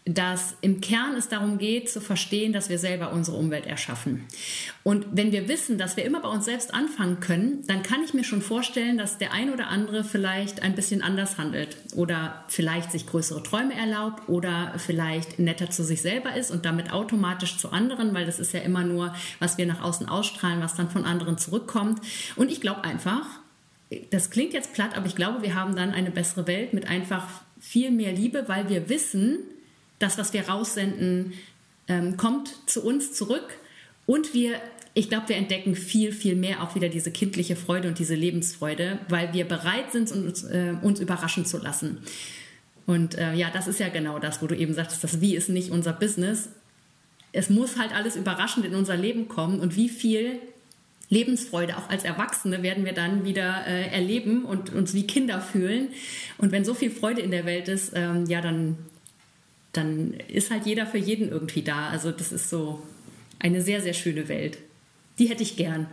dass 0.07 0.55
im 0.62 0.81
Kern 0.81 1.15
es 1.17 1.29
darum 1.29 1.57
geht, 1.57 1.89
zu 1.89 2.00
verstehen, 2.00 2.53
dass 2.53 2.69
wir 2.69 2.77
selber 2.77 3.12
unsere 3.12 3.38
Umwelt 3.38 3.65
erschaffen. 3.65 4.24
Und 4.83 5.07
wenn 5.13 5.31
wir 5.31 5.47
wissen, 5.47 5.79
dass 5.79 5.97
wir 5.97 6.05
immer 6.05 6.21
bei 6.21 6.29
uns 6.29 6.45
selbst 6.45 6.75
anfangen 6.75 7.19
können, 7.21 7.63
dann 7.65 7.81
kann 7.81 8.03
ich 8.03 8.13
mir 8.13 8.24
schon 8.24 8.43
vorstellen, 8.43 9.00
dass 9.00 9.17
der 9.17 9.33
ein 9.33 9.51
oder 9.51 9.69
andere 9.69 10.03
vielleicht 10.03 10.62
ein 10.62 10.75
bisschen 10.75 11.01
anders 11.01 11.39
handelt 11.39 11.75
oder 11.95 12.45
vielleicht 12.50 12.91
sich 12.91 13.07
größere 13.07 13.41
Träume 13.41 13.74
erlaubt 13.74 14.29
oder 14.29 14.75
vielleicht 14.77 15.39
netter 15.39 15.71
zu 15.71 15.83
sich 15.83 16.03
selber 16.03 16.35
ist 16.35 16.51
und 16.51 16.65
damit 16.65 16.93
automatisch 16.93 17.57
zu 17.57 17.71
anderen, 17.71 18.13
weil 18.13 18.27
das 18.27 18.39
ist 18.39 18.53
ja 18.53 18.59
immer 18.59 18.83
nur, 18.83 19.15
was 19.39 19.57
wir 19.57 19.65
nach 19.65 19.81
außen 19.81 20.07
ausstrahlen, 20.07 20.62
was 20.62 20.75
dann 20.75 20.91
von 20.91 21.03
anderen 21.03 21.39
zurückkommt. 21.39 22.00
Und 22.35 22.51
ich 22.51 22.62
glaube 22.62 22.83
einfach, 22.83 23.25
das 24.12 24.29
klingt 24.29 24.53
jetzt 24.53 24.74
platt, 24.74 24.95
aber 24.95 25.07
ich 25.07 25.15
glaube, 25.15 25.41
wir 25.41 25.55
haben 25.55 25.75
dann 25.75 25.91
eine 25.91 26.12
bessere 26.12 26.45
Welt 26.45 26.74
mit 26.74 26.88
einfach 26.88 27.27
viel 27.59 27.89
mehr 27.89 28.12
Liebe, 28.12 28.43
weil 28.47 28.69
wir 28.69 28.88
wissen, 28.88 29.39
das, 29.99 30.17
was 30.17 30.33
wir 30.33 30.47
raussenden, 30.47 31.33
ähm, 31.87 32.17
kommt 32.17 32.53
zu 32.65 32.83
uns 32.83 33.13
zurück 33.13 33.47
und 34.05 34.33
wir 34.33 34.59
ich 34.97 35.09
glaube, 35.09 35.27
wir 35.27 35.35
entdecken 35.35 35.75
viel, 35.75 36.13
viel 36.13 36.35
mehr 36.35 36.63
auch 36.63 36.73
wieder 36.73 36.87
diese 36.87 37.11
kindliche 37.11 37.57
Freude 37.57 37.89
und 37.89 37.99
diese 37.99 38.15
Lebensfreude, 38.15 38.97
weil 39.09 39.33
wir 39.33 39.46
bereit 39.46 39.91
sind, 39.91 40.09
uns, 40.13 40.46
äh, 40.46 40.74
uns 40.81 41.01
überraschen 41.01 41.46
zu 41.46 41.57
lassen. 41.57 41.98
Und 42.85 43.17
äh, 43.17 43.33
ja, 43.33 43.50
das 43.51 43.67
ist 43.67 43.79
ja 43.79 43.89
genau 43.89 44.20
das, 44.20 44.41
wo 44.41 44.48
du 44.48 44.55
eben 44.55 44.74
sagtest, 44.74 45.03
das 45.03 45.20
Wie 45.20 45.35
ist 45.35 45.50
nicht 45.50 45.70
unser 45.70 45.91
Business. 45.91 46.48
Es 47.33 47.50
muss 47.50 47.77
halt 47.77 47.93
alles 47.93 48.15
überraschend 48.15 48.65
in 48.65 48.74
unser 48.74 48.96
Leben 48.96 49.27
kommen 49.27 49.59
und 49.59 49.75
wie 49.75 49.89
viel 49.89 50.39
Lebensfreude 51.09 51.77
auch 51.77 51.89
als 51.89 52.05
Erwachsene 52.05 52.63
werden 52.63 52.85
wir 52.85 52.93
dann 52.93 53.25
wieder 53.25 53.67
äh, 53.67 53.87
erleben 53.89 54.46
und 54.46 54.74
uns 54.74 54.93
wie 54.93 55.05
Kinder 55.05 55.41
fühlen. 55.41 55.89
Und 56.37 56.53
wenn 56.53 56.63
so 56.63 56.74
viel 56.74 56.89
Freude 56.89 57.20
in 57.20 57.31
der 57.31 57.46
Welt 57.46 57.67
ist, 57.67 57.91
ähm, 57.96 58.27
ja, 58.27 58.39
dann 58.39 58.77
dann 59.75 60.14
ist 60.27 60.51
halt 60.51 60.66
jeder 60.66 60.85
für 60.85 60.98
jeden 60.98 61.29
irgendwie 61.29 61.61
da. 61.61 61.90
Also 61.90 62.11
das 62.11 62.31
ist 62.31 62.50
so 62.50 62.79
eine 63.40 63.61
sehr, 63.61 63.81
sehr 63.81 63.94
schöne 63.94 64.27
Welt. 64.27 64.57
Die 65.20 65.27
hätte 65.27 65.44
ich 65.44 65.57
gern. 65.57 65.88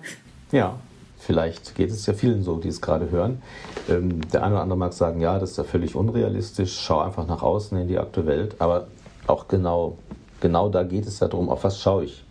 Ja, 0.51 0.79
vielleicht 1.19 1.75
geht 1.75 1.91
es 1.91 2.07
ja 2.07 2.15
vielen 2.15 2.43
so, 2.43 2.59
die 2.59 2.69
es 2.69 2.81
gerade 2.81 3.11
hören. 3.11 3.43
Ähm, 3.89 4.21
der 4.31 4.43
eine 4.43 4.55
oder 4.55 4.63
andere 4.63 4.79
mag 4.79 4.93
sagen, 4.93 5.21
ja, 5.21 5.39
das 5.39 5.53
ist 5.53 5.57
ja 5.59 5.65
völlig 5.65 5.95
unrealistisch, 5.95 6.79
schau 6.81 7.01
einfach 7.01 7.27
nach 7.27 7.43
außen 7.43 7.79
in 7.79 7.89
die 7.89 7.99
aktuelle 7.99 8.29
Welt. 8.29 8.57
Aber 8.59 8.89
auch 9.27 9.49
genau, 9.49 9.99
genau 10.41 10.69
da 10.69 10.83
geht 10.83 11.07
es 11.07 11.21
ja 11.21 11.29
darum, 11.29 11.49
auf 11.49 11.65
was 11.65 11.81
schaue 11.81 12.05
ich. 12.05 12.25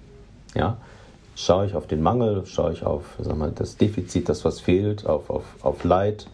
Ja? 0.56 0.78
Schaue 1.36 1.66
ich 1.66 1.76
auf 1.76 1.88
den 1.88 2.02
Mangel, 2.02 2.46
schaue 2.46 2.74
ich 2.74 2.84
auf 2.84 3.04
sag 3.20 3.38
mal, 3.38 3.52
das 3.52 3.78
Defizit, 3.78 4.28
das 4.30 4.44
was 4.44 4.60
fehlt, 4.60 5.06
auf, 5.06 5.30
auf, 5.30 5.44
auf 5.62 5.84
Leid, 5.84 6.28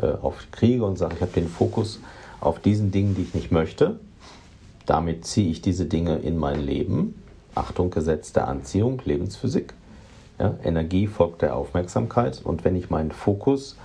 äh, 0.00 0.06
auf 0.06 0.46
Kriege 0.52 0.84
und 0.84 0.98
sage, 0.98 1.14
ich 1.16 1.22
habe 1.22 1.32
den 1.32 1.48
Fokus 1.48 2.00
auf 2.40 2.60
diesen 2.60 2.90
Dingen, 2.90 3.14
die 3.14 3.22
ich 3.22 3.34
nicht 3.34 3.50
möchte 3.50 3.98
damit 4.86 5.24
ziehe 5.24 5.50
ich 5.50 5.62
diese 5.62 5.86
Dinge 5.86 6.16
in 6.16 6.38
mein 6.38 6.60
Leben. 6.64 7.14
Achtung, 7.54 7.90
Gesetz 7.90 8.32
der 8.32 8.48
Anziehung, 8.48 9.00
Lebensphysik. 9.04 9.74
Ja, 10.38 10.54
Energie 10.64 11.06
folgt 11.06 11.42
der 11.42 11.56
Aufmerksamkeit. 11.56 12.40
Und 12.44 12.64
wenn 12.64 12.76
ich 12.76 12.90
meinen 12.90 13.12
Fokus 13.12 13.76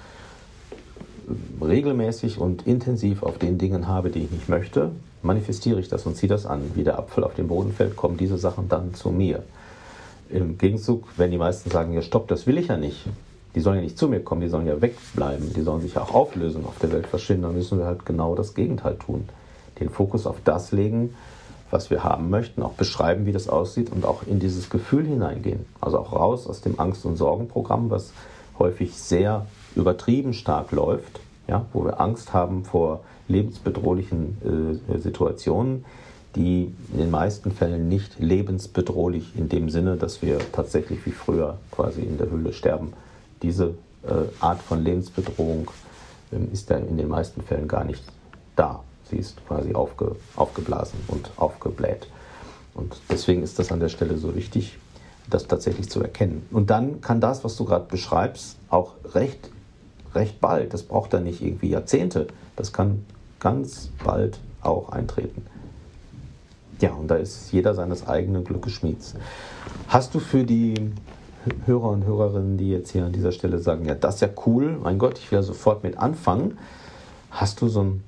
regelmäßig 1.61 2.39
und 2.39 2.65
intensiv 2.65 3.23
auf 3.23 3.37
den 3.37 3.57
Dingen 3.57 3.87
habe, 3.87 4.09
die 4.09 4.23
ich 4.23 4.31
nicht 4.31 4.49
möchte, 4.49 4.91
manifestiere 5.21 5.79
ich 5.79 5.87
das 5.87 6.05
und 6.05 6.15
ziehe 6.15 6.29
das 6.29 6.45
an. 6.45 6.71
Wie 6.73 6.83
der 6.83 6.97
Apfel 6.97 7.23
auf 7.23 7.35
den 7.35 7.47
Boden 7.47 7.71
fällt, 7.71 7.95
kommen 7.95 8.17
diese 8.17 8.37
Sachen 8.37 8.67
dann 8.67 8.93
zu 8.95 9.09
mir. 9.09 9.43
Im 10.29 10.57
Gegenzug, 10.57 11.07
wenn 11.17 11.31
die 11.31 11.37
meisten 11.37 11.69
sagen, 11.69 11.93
ja 11.93 12.01
stopp, 12.01 12.27
das 12.27 12.47
will 12.47 12.57
ich 12.57 12.67
ja 12.67 12.77
nicht, 12.77 13.05
die 13.55 13.61
sollen 13.61 13.77
ja 13.77 13.81
nicht 13.81 13.97
zu 13.97 14.07
mir 14.07 14.19
kommen, 14.19 14.41
die 14.41 14.47
sollen 14.47 14.67
ja 14.67 14.79
wegbleiben, 14.79 15.53
die 15.53 15.61
sollen 15.61 15.81
sich 15.81 15.95
ja 15.95 16.01
auch 16.01 16.13
auflösen, 16.13 16.65
auf 16.65 16.77
der 16.79 16.91
Welt 16.91 17.07
verschwinden, 17.07 17.43
dann 17.43 17.55
müssen 17.55 17.79
wir 17.79 17.85
halt 17.85 18.05
genau 18.05 18.35
das 18.35 18.53
Gegenteil 18.53 18.95
tun 18.95 19.27
den 19.79 19.89
Fokus 19.89 20.25
auf 20.25 20.37
das 20.43 20.71
legen, 20.71 21.15
was 21.71 21.89
wir 21.89 22.03
haben 22.03 22.29
möchten, 22.29 22.63
auch 22.63 22.73
beschreiben, 22.73 23.25
wie 23.25 23.31
das 23.31 23.47
aussieht 23.47 23.91
und 23.91 24.05
auch 24.05 24.23
in 24.25 24.39
dieses 24.39 24.69
Gefühl 24.69 25.05
hineingehen. 25.05 25.65
Also 25.79 25.99
auch 25.99 26.13
raus 26.13 26.47
aus 26.47 26.61
dem 26.61 26.79
Angst- 26.79 27.05
und 27.05 27.15
Sorgenprogramm, 27.15 27.89
was 27.89 28.11
häufig 28.57 28.95
sehr 28.95 29.45
übertrieben 29.75 30.33
stark 30.33 30.71
läuft, 30.71 31.19
ja, 31.47 31.65
wo 31.73 31.85
wir 31.85 31.99
Angst 31.99 32.33
haben 32.33 32.63
vor 32.65 33.01
lebensbedrohlichen 33.27 34.81
äh, 34.89 34.97
Situationen, 34.97 35.85
die 36.35 36.73
in 36.91 36.97
den 36.97 37.11
meisten 37.11 37.51
Fällen 37.51 37.87
nicht 37.87 38.19
lebensbedrohlich 38.19 39.35
in 39.35 39.49
dem 39.49 39.69
Sinne, 39.69 39.95
dass 39.95 40.21
wir 40.21 40.39
tatsächlich 40.51 41.05
wie 41.05 41.11
früher 41.11 41.57
quasi 41.71 42.01
in 42.01 42.17
der 42.17 42.29
Höhle 42.29 42.53
sterben. 42.53 42.93
Diese 43.41 43.75
äh, 44.03 44.13
Art 44.39 44.61
von 44.61 44.83
Lebensbedrohung 44.83 45.71
äh, 46.31 46.53
ist 46.53 46.69
da 46.69 46.77
in 46.77 46.97
den 46.97 47.07
meisten 47.07 47.41
Fällen 47.41 47.67
gar 47.67 47.83
nicht 47.83 48.03
da. 48.55 48.83
Sie 49.09 49.17
ist 49.17 49.45
quasi 49.47 49.73
aufge, 49.73 50.15
aufgeblasen 50.35 50.99
und 51.07 51.31
aufgebläht. 51.37 52.07
Und 52.73 52.95
deswegen 53.09 53.43
ist 53.43 53.59
das 53.59 53.71
an 53.71 53.79
der 53.79 53.89
Stelle 53.89 54.17
so 54.17 54.35
wichtig, 54.35 54.77
das 55.29 55.47
tatsächlich 55.47 55.89
zu 55.89 56.01
erkennen. 56.01 56.45
Und 56.51 56.69
dann 56.69 57.01
kann 57.01 57.21
das, 57.21 57.43
was 57.43 57.55
du 57.55 57.65
gerade 57.65 57.85
beschreibst, 57.85 58.57
auch 58.69 58.93
recht, 59.13 59.49
recht 60.15 60.39
bald, 60.39 60.73
das 60.73 60.83
braucht 60.83 61.13
dann 61.13 61.23
nicht 61.23 61.41
irgendwie 61.41 61.69
Jahrzehnte, 61.69 62.27
das 62.55 62.73
kann 62.73 63.05
ganz 63.39 63.89
bald 64.03 64.39
auch 64.61 64.89
eintreten. 64.89 65.45
Ja, 66.79 66.93
und 66.93 67.09
da 67.09 67.15
ist 67.15 67.51
jeder 67.51 67.73
seines 67.73 68.07
eigenen 68.07 68.43
Glückes 68.43 68.73
Schmieds. 68.73 69.15
Hast 69.87 70.15
du 70.15 70.19
für 70.19 70.43
die 70.43 70.91
Hörer 71.65 71.89
und 71.89 72.05
Hörerinnen, 72.05 72.57
die 72.57 72.69
jetzt 72.69 72.91
hier 72.91 73.05
an 73.05 73.11
dieser 73.11 73.31
Stelle 73.31 73.59
sagen, 73.59 73.85
ja, 73.85 73.95
das 73.95 74.15
ist 74.15 74.21
ja 74.21 74.29
cool, 74.45 74.77
mein 74.81 74.97
Gott, 74.97 75.17
ich 75.17 75.31
will 75.31 75.39
ja 75.39 75.43
sofort 75.43 75.83
mit 75.83 75.97
anfangen, 75.97 76.57
hast 77.31 77.61
du 77.61 77.67
so 77.67 77.83
ein 77.83 78.03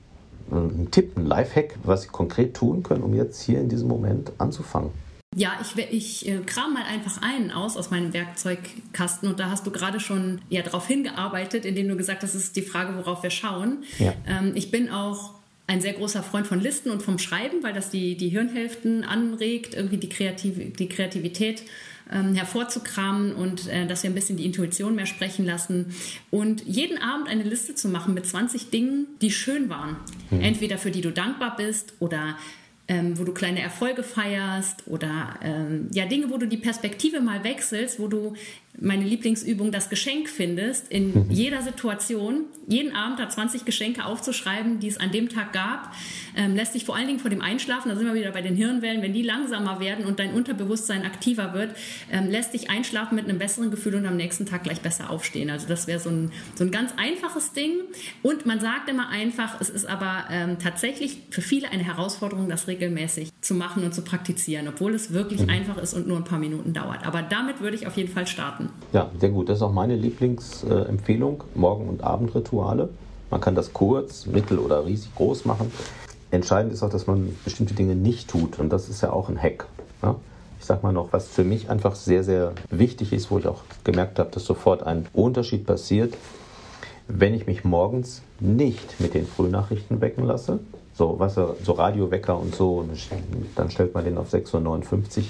ein 0.52 0.90
Tipp, 0.92 1.18
ein 1.18 1.26
Lifehack, 1.26 1.78
was 1.84 2.04
Sie 2.04 2.10
konkret 2.10 2.56
tun 2.56 2.84
können, 2.84 3.04
um 3.04 3.14
jetzt 3.14 3.42
hier 3.42 3.60
in 3.60 3.70
diesem 3.70 3.88
Moment 3.88 4.32
anzufangen? 4.38 4.92
Ja, 5.34 5.54
ich, 5.62 5.78
ich 5.92 6.28
äh, 6.28 6.40
kram 6.46 6.74
mal 6.74 6.84
einfach 6.84 7.22
einen 7.22 7.52
aus 7.52 7.78
aus 7.78 7.90
meinem 7.90 8.14
Werkzeugkasten 8.14 9.30
und 9.30 9.40
da 9.40 9.50
hast 9.50 9.66
du 9.66 9.72
gerade 9.72 10.02
schon 10.02 10.42
ja, 10.50 10.62
darauf 10.62 10.88
hingearbeitet, 10.88 11.64
indem 11.64 11.88
du 11.88 11.96
gesagt 11.96 12.24
hast, 12.24 12.36
das 12.36 12.44
ist 12.44 12.56
die 12.58 12.62
Frage, 12.62 12.98
worauf 12.98 13.24
wir 13.24 13.30
schauen. 13.30 13.86
Ja. 13.98 14.14
Ähm, 14.28 14.52
ich 14.56 14.72
bin 14.72 14.90
auch 14.90 15.36
ein 15.68 15.80
sehr 15.80 15.94
großer 15.94 16.22
Freund 16.22 16.48
von 16.48 16.60
Listen 16.60 16.92
und 16.92 17.02
vom 17.02 17.18
Schreiben, 17.18 17.64
weil 17.64 17.72
das 17.72 17.90
die, 17.90 18.18
die 18.18 18.28
Hirnhälften 18.28 19.06
anregt, 19.06 19.74
irgendwie 19.74 19.98
die, 19.98 20.10
Kreativ 20.10 20.76
die 20.76 20.90
Kreativität 20.90 21.64
ähm, 22.12 22.36
hervorzukramen 22.36 23.34
und 23.34 23.67
äh, 23.67 23.88
dass 23.88 24.04
wir 24.04 24.10
ein 24.10 24.15
bisschen 24.15 24.38
die 24.38 24.45
Intuition 24.45 24.95
mehr 24.95 25.06
sprechen 25.06 25.45
lassen. 25.45 25.93
Und 26.30 26.63
jeden 26.65 26.97
Abend 26.97 27.28
eine 27.28 27.43
Liste 27.43 27.76
zu 27.76 27.89
machen 27.89 28.13
mit 28.13 28.26
20 28.26 28.69
Dingen, 28.69 29.08
die 29.21 29.32
schön 29.32 29.69
waren. 29.69 29.97
Mhm. 30.30 30.41
Entweder 30.41 30.78
für 30.78 30.91
die 30.91 31.02
du 31.02 31.12
dankbar 31.12 31.56
bist 31.56 31.93
oder 32.00 32.38
ähm, 32.88 33.17
wo 33.17 33.24
du 33.24 33.32
kleine 33.32 33.62
Erfolge 33.62 34.04
feierst 34.04 34.88
oder 34.88 35.36
ähm, 35.41 35.88
ja 35.93 36.06
Dinge, 36.06 36.30
wo 36.30 36.38
du 36.38 36.47
die 36.47 36.58
Perspektive 36.58 37.21
mal 37.21 37.43
wechselst, 37.43 38.00
wo 38.00 38.08
du 38.08 38.34
meine 38.80 39.04
Lieblingsübung 39.04 39.72
das 39.72 39.90
Geschenk 39.90 40.30
findest 40.30 40.92
in 40.92 41.10
mhm. 41.10 41.26
jeder 41.30 41.62
Situation, 41.62 42.46
jeden 42.68 42.96
Abend 42.96 43.20
da 43.20 43.30
20 43.30 43.66
Geschenke 43.66 44.06
aufzuschreiben, 44.06 44.80
die 44.80 44.88
es 44.88 44.98
an 44.98 45.12
dem 45.12 45.30
Tag 45.30 45.54
gab, 45.54 45.94
ähm, 46.36 46.56
lässt 46.56 46.74
sich 46.74 46.86
vor 46.86 46.96
allen 46.96 47.08
Dingen 47.08 47.20
vor 47.20 47.30
dem 47.30 47.42
Einschlafen, 47.42 47.90
da 47.90 47.96
sind 47.96 48.08
wir 48.08 48.14
wieder 48.14 48.32
bei 48.32 48.42
den 48.42 48.56
Hirnwellen, 48.56 49.02
wenn 49.02 49.14
die 49.14 49.22
langsamer 49.22 49.80
werden 49.80 50.06
und 50.06 50.20
dein 50.20 50.34
Unterbewusstsein 50.34 51.04
aktiver 51.04 51.54
wird, 51.54 51.76
ähm, 52.12 52.30
lässt 52.30 52.54
dich 52.54 52.70
einschlafen 52.70 53.16
mit 53.16 53.26
einem 53.26 53.38
besseren 53.38 53.72
Gefühl 53.72 53.96
und 53.96 54.06
am 54.06 54.16
nächsten 54.16 54.46
Tag 54.46 54.64
gleich 54.64 54.82
besser 54.82 55.10
aufstehen. 55.10 55.50
Also 55.50 55.68
das 55.68 55.88
wäre 55.88 56.00
so 56.00 56.10
ein, 56.10 56.32
so 56.56 56.64
ein 56.64 56.72
ganz 56.72 56.94
einfaches 56.98 57.54
Ding 57.54 57.72
und 58.22 58.46
man 58.46 58.60
sagt 58.60 58.90
immer 58.90 59.10
einfach, 59.10 59.60
es 59.60 59.70
ist 59.70 59.86
aber 59.86 60.26
ähm, 60.32 60.58
tatsächlich 60.60 61.18
für 61.30 61.42
viele 61.42 61.70
eine 61.70 61.84
Herausforderung, 61.84 62.50
das 62.50 62.68
regelmäßig 62.68 63.30
zu 63.42 63.54
machen 63.54 63.84
und 63.84 63.94
zu 63.94 64.04
praktizieren, 64.04 64.68
obwohl 64.68 64.94
es 64.94 65.14
wirklich 65.14 65.42
mhm. 65.42 65.50
einfach 65.50 65.78
ist 65.78 65.94
und 65.94 66.08
nur 66.08 66.18
ein 66.18 66.24
paar 66.24 66.40
Minuten 66.40 66.74
dauert. 66.74 67.06
Aber 67.06 67.22
damit 67.22 67.60
würde 67.60 67.76
ich 67.76 67.88
auf 67.88 67.98
jeden 67.98 68.12
Fall 68.12 68.28
starten. 68.28 68.61
Ja, 68.93 69.10
sehr 69.19 69.30
gut. 69.30 69.50
Das 69.50 69.58
ist 69.58 69.62
auch 69.63 69.71
meine 69.71 69.95
Lieblingsempfehlung, 69.95 71.43
Morgen- 71.56 71.88
und 71.88 72.04
Abendrituale. 72.04 72.89
Man 73.30 73.39
kann 73.39 73.56
das 73.56 73.71
kurz, 73.74 74.26
mittel 74.26 74.60
oder 74.60 74.86
riesig 74.86 75.15
groß 75.15 75.45
machen. 75.45 75.71
Entscheidend 76.32 76.74
ist 76.74 76.84
auch, 76.84 76.89
dass 76.89 77.08
man 77.08 77.36
bestimmte 77.43 77.74
Dinge 77.74 77.95
nicht 77.95 78.30
tut. 78.30 78.60
Und 78.60 78.69
das 78.69 78.89
ist 78.89 79.02
ja 79.02 79.12
auch 79.12 79.30
ein 79.30 79.41
Hack. 79.41 79.67
Ja? 80.04 80.15
Ich 80.60 80.65
sag 80.65 80.84
mal 80.84 80.93
noch, 80.93 81.12
was 81.12 81.28
für 81.28 81.43
mich 81.43 81.69
einfach 81.69 81.95
sehr, 81.95 82.24
sehr 82.24 82.54
wichtig 82.69 83.13
ist, 83.13 83.32
wo 83.32 83.39
ich 83.39 83.47
auch 83.47 83.62
gemerkt 83.84 84.19
habe, 84.19 84.30
dass 84.32 84.45
sofort 84.45 84.84
ein 84.84 85.08
Unterschied 85.13 85.65
passiert, 85.65 86.13
wenn 87.08 87.34
ich 87.34 87.47
mich 87.47 87.63
morgens 87.63 88.21
nicht 88.39 89.00
mit 89.00 89.13
den 89.13 89.26
Frühnachrichten 89.26 90.02
wecken 90.02 90.26
lasse. 90.26 90.60
So, 90.93 91.15
was, 91.17 91.36
so 91.36 91.71
Radiowecker 91.71 92.38
und 92.38 92.54
so, 92.54 92.86
dann 93.56 93.71
stellt 93.71 93.93
man 93.93 94.04
den 94.04 94.17
auf 94.17 94.32
6.59 94.32 94.54
Uhr 94.54 95.24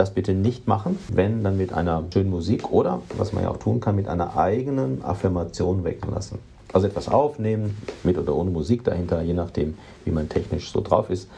das 0.00 0.10
bitte 0.10 0.32
nicht 0.32 0.66
machen, 0.66 0.98
wenn 1.12 1.44
dann 1.44 1.58
mit 1.58 1.74
einer 1.74 2.02
schönen 2.10 2.30
Musik 2.30 2.72
oder, 2.72 3.02
was 3.18 3.34
man 3.34 3.44
ja 3.44 3.50
auch 3.50 3.58
tun 3.58 3.80
kann, 3.80 3.96
mit 3.96 4.08
einer 4.08 4.34
eigenen 4.34 5.04
Affirmation 5.04 5.84
wecken 5.84 6.10
lassen. 6.10 6.38
Also 6.72 6.86
etwas 6.86 7.08
aufnehmen, 7.08 7.76
mit 8.02 8.16
oder 8.16 8.34
ohne 8.34 8.50
Musik 8.50 8.82
dahinter, 8.82 9.20
je 9.20 9.34
nachdem, 9.34 9.76
wie 10.06 10.10
man 10.10 10.30
technisch 10.30 10.72
so 10.72 10.80
drauf 10.80 11.10
ist. 11.10 11.28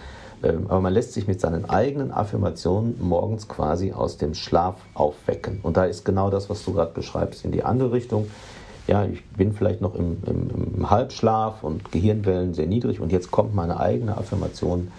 Ähm, 0.44 0.66
aber 0.68 0.80
man 0.80 0.92
lässt 0.92 1.12
sich 1.12 1.26
mit 1.26 1.40
seinen 1.40 1.68
eigenen 1.68 2.12
Affirmationen 2.12 2.94
morgens 3.00 3.48
quasi 3.48 3.92
aus 3.92 4.16
dem 4.16 4.34
Schlaf 4.34 4.76
aufwecken. 4.94 5.58
Und 5.64 5.76
da 5.76 5.84
ist 5.84 6.04
genau 6.04 6.30
das, 6.30 6.48
was 6.48 6.64
du 6.64 6.72
gerade 6.72 6.92
beschreibst, 6.92 7.44
in 7.44 7.50
die 7.50 7.64
andere 7.64 7.90
Richtung. 7.90 8.28
Ja, 8.86 9.04
ich 9.06 9.24
bin 9.30 9.54
vielleicht 9.54 9.80
noch 9.80 9.96
im, 9.96 10.18
im, 10.24 10.74
im 10.76 10.90
Halbschlaf 10.90 11.64
und 11.64 11.90
Gehirnwellen 11.90 12.54
sehr 12.54 12.68
niedrig 12.68 13.00
und 13.00 13.10
jetzt 13.10 13.32
kommt 13.32 13.54
meine 13.54 13.80
eigene 13.80 14.16
Affirmation 14.16 14.92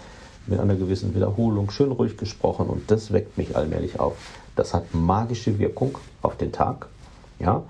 mit 0.46 0.60
einer 0.60 0.74
gewissen 0.74 1.14
Wiederholung, 1.14 1.70
schön 1.70 1.92
ruhig 1.92 2.16
gesprochen 2.16 2.68
und 2.68 2.90
das 2.90 3.12
weckt 3.12 3.38
mich 3.38 3.56
allmählich 3.56 4.00
auf. 4.00 4.16
Das 4.56 4.74
hat 4.74 4.94
magische 4.94 5.58
Wirkung 5.58 5.98
auf 6.22 6.36
den 6.36 6.52
Tag. 6.52 6.86
Ja? 7.38 7.62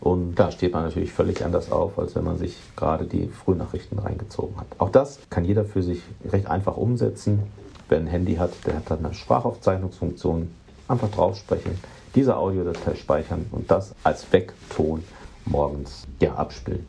Und 0.00 0.34
da 0.36 0.50
steht 0.50 0.72
man 0.72 0.84
natürlich 0.84 1.12
völlig 1.12 1.44
anders 1.44 1.70
auf, 1.70 1.98
als 1.98 2.14
wenn 2.14 2.24
man 2.24 2.38
sich 2.38 2.56
gerade 2.76 3.04
die 3.04 3.28
Frühnachrichten 3.28 3.98
reingezogen 3.98 4.56
hat. 4.58 4.66
Auch 4.78 4.90
das 4.90 5.18
kann 5.28 5.44
jeder 5.44 5.64
für 5.64 5.82
sich 5.82 6.02
recht 6.30 6.46
einfach 6.46 6.76
umsetzen. 6.76 7.40
Wer 7.88 7.98
ein 7.98 8.06
Handy 8.06 8.36
hat, 8.36 8.52
der 8.66 8.76
hat 8.76 8.90
dann 8.90 9.04
eine 9.04 9.14
Sprachaufzeichnungsfunktion. 9.14 10.50
Einfach 10.88 11.10
drauf 11.10 11.36
sprechen, 11.36 11.78
diese 12.14 12.36
Audiodatei 12.36 12.94
speichern 12.94 13.46
und 13.52 13.70
das 13.70 13.94
als 14.02 14.32
Weckton 14.32 15.04
morgens 15.44 16.06
ja, 16.18 16.34
abspielen. 16.34 16.86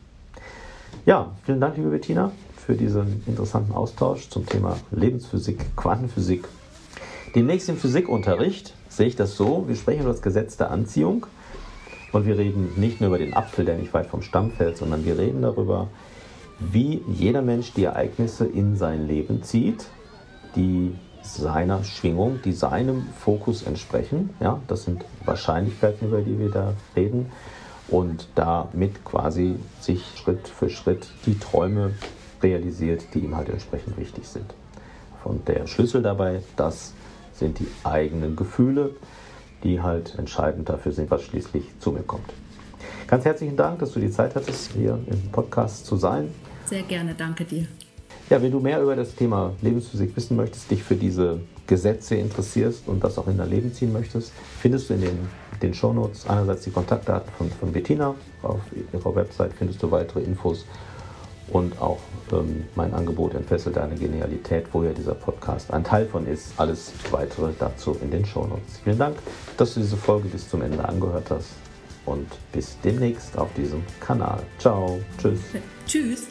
Ja, 1.06 1.30
vielen 1.44 1.60
Dank, 1.60 1.76
liebe 1.76 1.90
Bettina 1.90 2.32
für 2.64 2.74
diesen 2.74 3.22
interessanten 3.26 3.72
Austausch 3.72 4.28
zum 4.28 4.46
Thema 4.46 4.76
Lebensphysik, 4.90 5.76
Quantenphysik. 5.76 6.44
Demnächst 7.34 7.68
im 7.68 7.76
Physikunterricht 7.76 8.74
sehe 8.88 9.06
ich 9.06 9.16
das 9.16 9.36
so, 9.36 9.64
wir 9.66 9.74
sprechen 9.74 10.02
über 10.02 10.12
das 10.12 10.22
Gesetz 10.22 10.56
der 10.56 10.70
Anziehung 10.70 11.26
und 12.12 12.26
wir 12.26 12.38
reden 12.38 12.72
nicht 12.76 13.00
nur 13.00 13.08
über 13.08 13.18
den 13.18 13.34
Apfel, 13.34 13.64
der 13.64 13.76
nicht 13.76 13.92
weit 13.94 14.06
vom 14.06 14.22
Stamm 14.22 14.52
fällt, 14.52 14.76
sondern 14.76 15.04
wir 15.04 15.18
reden 15.18 15.42
darüber, 15.42 15.88
wie 16.58 17.02
jeder 17.12 17.42
Mensch 17.42 17.72
die 17.72 17.84
Ereignisse 17.84 18.44
in 18.46 18.76
sein 18.76 19.08
Leben 19.08 19.42
zieht, 19.42 19.86
die 20.54 20.94
seiner 21.22 21.84
Schwingung, 21.84 22.40
die 22.44 22.52
seinem 22.52 23.06
Fokus 23.18 23.62
entsprechen. 23.62 24.30
Ja, 24.40 24.60
das 24.68 24.84
sind 24.84 25.04
Wahrscheinlichkeiten, 25.24 26.08
über 26.08 26.20
die 26.20 26.38
wir 26.38 26.50
da 26.50 26.74
reden. 26.94 27.26
Und 27.88 28.28
damit 28.34 29.04
quasi 29.04 29.56
sich 29.80 30.04
Schritt 30.16 30.48
für 30.48 30.70
Schritt 30.70 31.08
die 31.26 31.38
Träume 31.38 31.92
realisiert, 32.42 33.06
die 33.14 33.20
ihm 33.20 33.36
halt 33.36 33.48
entsprechend 33.48 33.96
wichtig 33.96 34.26
sind. 34.26 34.54
Und 35.24 35.48
der 35.48 35.66
Schlüssel 35.66 36.02
dabei, 36.02 36.42
das 36.56 36.92
sind 37.32 37.58
die 37.58 37.68
eigenen 37.84 38.36
Gefühle, 38.36 38.90
die 39.62 39.80
halt 39.80 40.18
entscheidend 40.18 40.68
dafür 40.68 40.92
sind, 40.92 41.10
was 41.10 41.22
schließlich 41.22 41.64
zu 41.78 41.92
mir 41.92 42.02
kommt. 42.02 42.32
Ganz 43.06 43.24
herzlichen 43.24 43.56
Dank, 43.56 43.78
dass 43.78 43.92
du 43.92 44.00
die 44.00 44.10
Zeit 44.10 44.34
hattest, 44.34 44.72
hier 44.72 44.98
im 45.06 45.30
Podcast 45.30 45.86
zu 45.86 45.96
sein. 45.96 46.30
Sehr 46.64 46.82
gerne, 46.82 47.14
danke 47.14 47.44
dir. 47.44 47.66
Ja, 48.30 48.40
wenn 48.40 48.50
du 48.50 48.60
mehr 48.60 48.80
über 48.80 48.96
das 48.96 49.14
Thema 49.14 49.52
Lebensphysik 49.60 50.16
wissen 50.16 50.36
möchtest, 50.36 50.70
dich 50.70 50.82
für 50.82 50.94
diese 50.94 51.40
Gesetze 51.66 52.14
interessierst 52.14 52.88
und 52.88 53.04
das 53.04 53.18
auch 53.18 53.28
in 53.28 53.36
dein 53.36 53.50
Leben 53.50 53.72
ziehen 53.72 53.92
möchtest, 53.92 54.32
findest 54.60 54.88
du 54.88 54.94
in 54.94 55.02
den, 55.02 55.18
den 55.60 55.74
Shownotes 55.74 56.26
einerseits 56.26 56.62
die 56.62 56.70
Kontaktdaten 56.70 57.30
von, 57.36 57.50
von 57.50 57.72
Bettina. 57.72 58.14
Auf 58.42 58.60
ihrer 58.92 59.14
Website 59.14 59.52
findest 59.52 59.82
du 59.82 59.90
weitere 59.90 60.20
Infos 60.20 60.64
und 61.48 61.80
auch 61.80 61.98
ähm, 62.32 62.64
mein 62.74 62.94
Angebot 62.94 63.34
Entfesselt 63.34 63.76
deine 63.76 63.94
Genialität, 63.94 64.66
wo 64.72 64.82
ja 64.82 64.92
dieser 64.92 65.14
Podcast 65.14 65.72
ein 65.72 65.84
Teil 65.84 66.06
von 66.06 66.26
ist. 66.26 66.52
Alles 66.56 66.92
weitere 67.10 67.52
dazu 67.58 67.96
in 68.02 68.10
den 68.10 68.24
Shownotes. 68.24 68.78
Vielen 68.84 68.98
Dank, 68.98 69.16
dass 69.56 69.74
du 69.74 69.80
diese 69.80 69.96
Folge 69.96 70.28
bis 70.28 70.48
zum 70.48 70.62
Ende 70.62 70.84
angehört 70.84 71.30
hast 71.30 71.50
und 72.06 72.26
bis 72.52 72.76
demnächst 72.82 73.36
auf 73.36 73.52
diesem 73.54 73.82
Kanal. 74.00 74.42
Ciao, 74.58 75.00
tschüss. 75.18 75.40
Tschüss. 75.86 76.28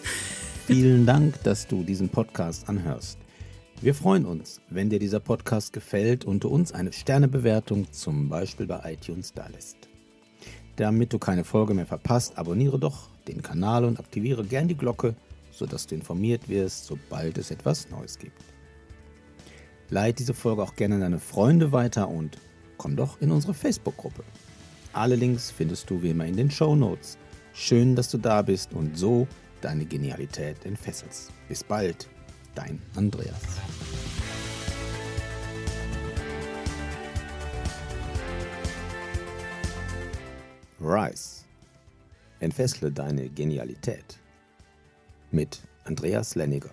Vielen 0.65 1.05
Dank, 1.05 1.41
dass 1.43 1.67
du 1.67 1.83
diesen 1.83 2.09
Podcast 2.09 2.69
anhörst. 2.69 3.17
Wir 3.81 3.95
freuen 3.95 4.25
uns, 4.25 4.61
wenn 4.69 4.89
dir 4.89 4.99
dieser 4.99 5.19
Podcast 5.19 5.73
gefällt 5.73 6.23
und 6.23 6.43
du 6.43 6.49
uns 6.49 6.71
eine 6.71 6.93
Sternebewertung 6.93 7.91
zum 7.91 8.29
Beispiel 8.29 8.67
bei 8.67 8.93
iTunes 8.93 9.33
da 9.33 9.47
lässt. 9.47 9.75
Damit 10.75 11.11
du 11.13 11.19
keine 11.19 11.43
Folge 11.43 11.73
mehr 11.73 11.87
verpasst, 11.87 12.37
abonniere 12.37 12.79
doch 12.79 13.10
den 13.27 13.41
Kanal 13.41 13.85
und 13.85 13.99
aktiviere 13.99 14.43
gern 14.43 14.67
die 14.67 14.77
Glocke, 14.77 15.15
sodass 15.51 15.87
du 15.87 15.95
informiert 15.95 16.49
wirst, 16.49 16.85
sobald 16.85 17.37
es 17.37 17.51
etwas 17.51 17.89
Neues 17.89 18.17
gibt. 18.17 18.41
Leite 19.89 20.17
diese 20.17 20.33
Folge 20.33 20.63
auch 20.63 20.75
gerne 20.75 20.95
an 20.95 21.01
deine 21.01 21.19
Freunde 21.19 21.71
weiter 21.71 22.07
und 22.07 22.37
komm 22.77 22.95
doch 22.95 23.19
in 23.21 23.31
unsere 23.31 23.53
Facebook-Gruppe. 23.53 24.23
Alle 24.93 25.15
Links 25.15 25.51
findest 25.51 25.89
du 25.89 26.01
wie 26.01 26.11
immer 26.11 26.25
in 26.25 26.37
den 26.37 26.49
Show 26.49 26.75
Notes. 26.75 27.17
Schön, 27.53 27.95
dass 27.95 28.09
du 28.09 28.17
da 28.17 28.41
bist 28.41 28.73
und 28.73 28.97
so 28.97 29.27
deine 29.61 29.85
Genialität 29.85 30.65
entfesselst. 30.65 31.31
Bis 31.47 31.63
bald, 31.63 32.09
dein 32.55 32.81
Andreas. 32.95 33.41
Rise 40.79 41.40
Entfessle 42.41 42.91
deine 42.91 43.29
Genialität 43.29 44.19
mit 45.31 45.61
Andreas 45.85 46.33
Lenniger. 46.33 46.71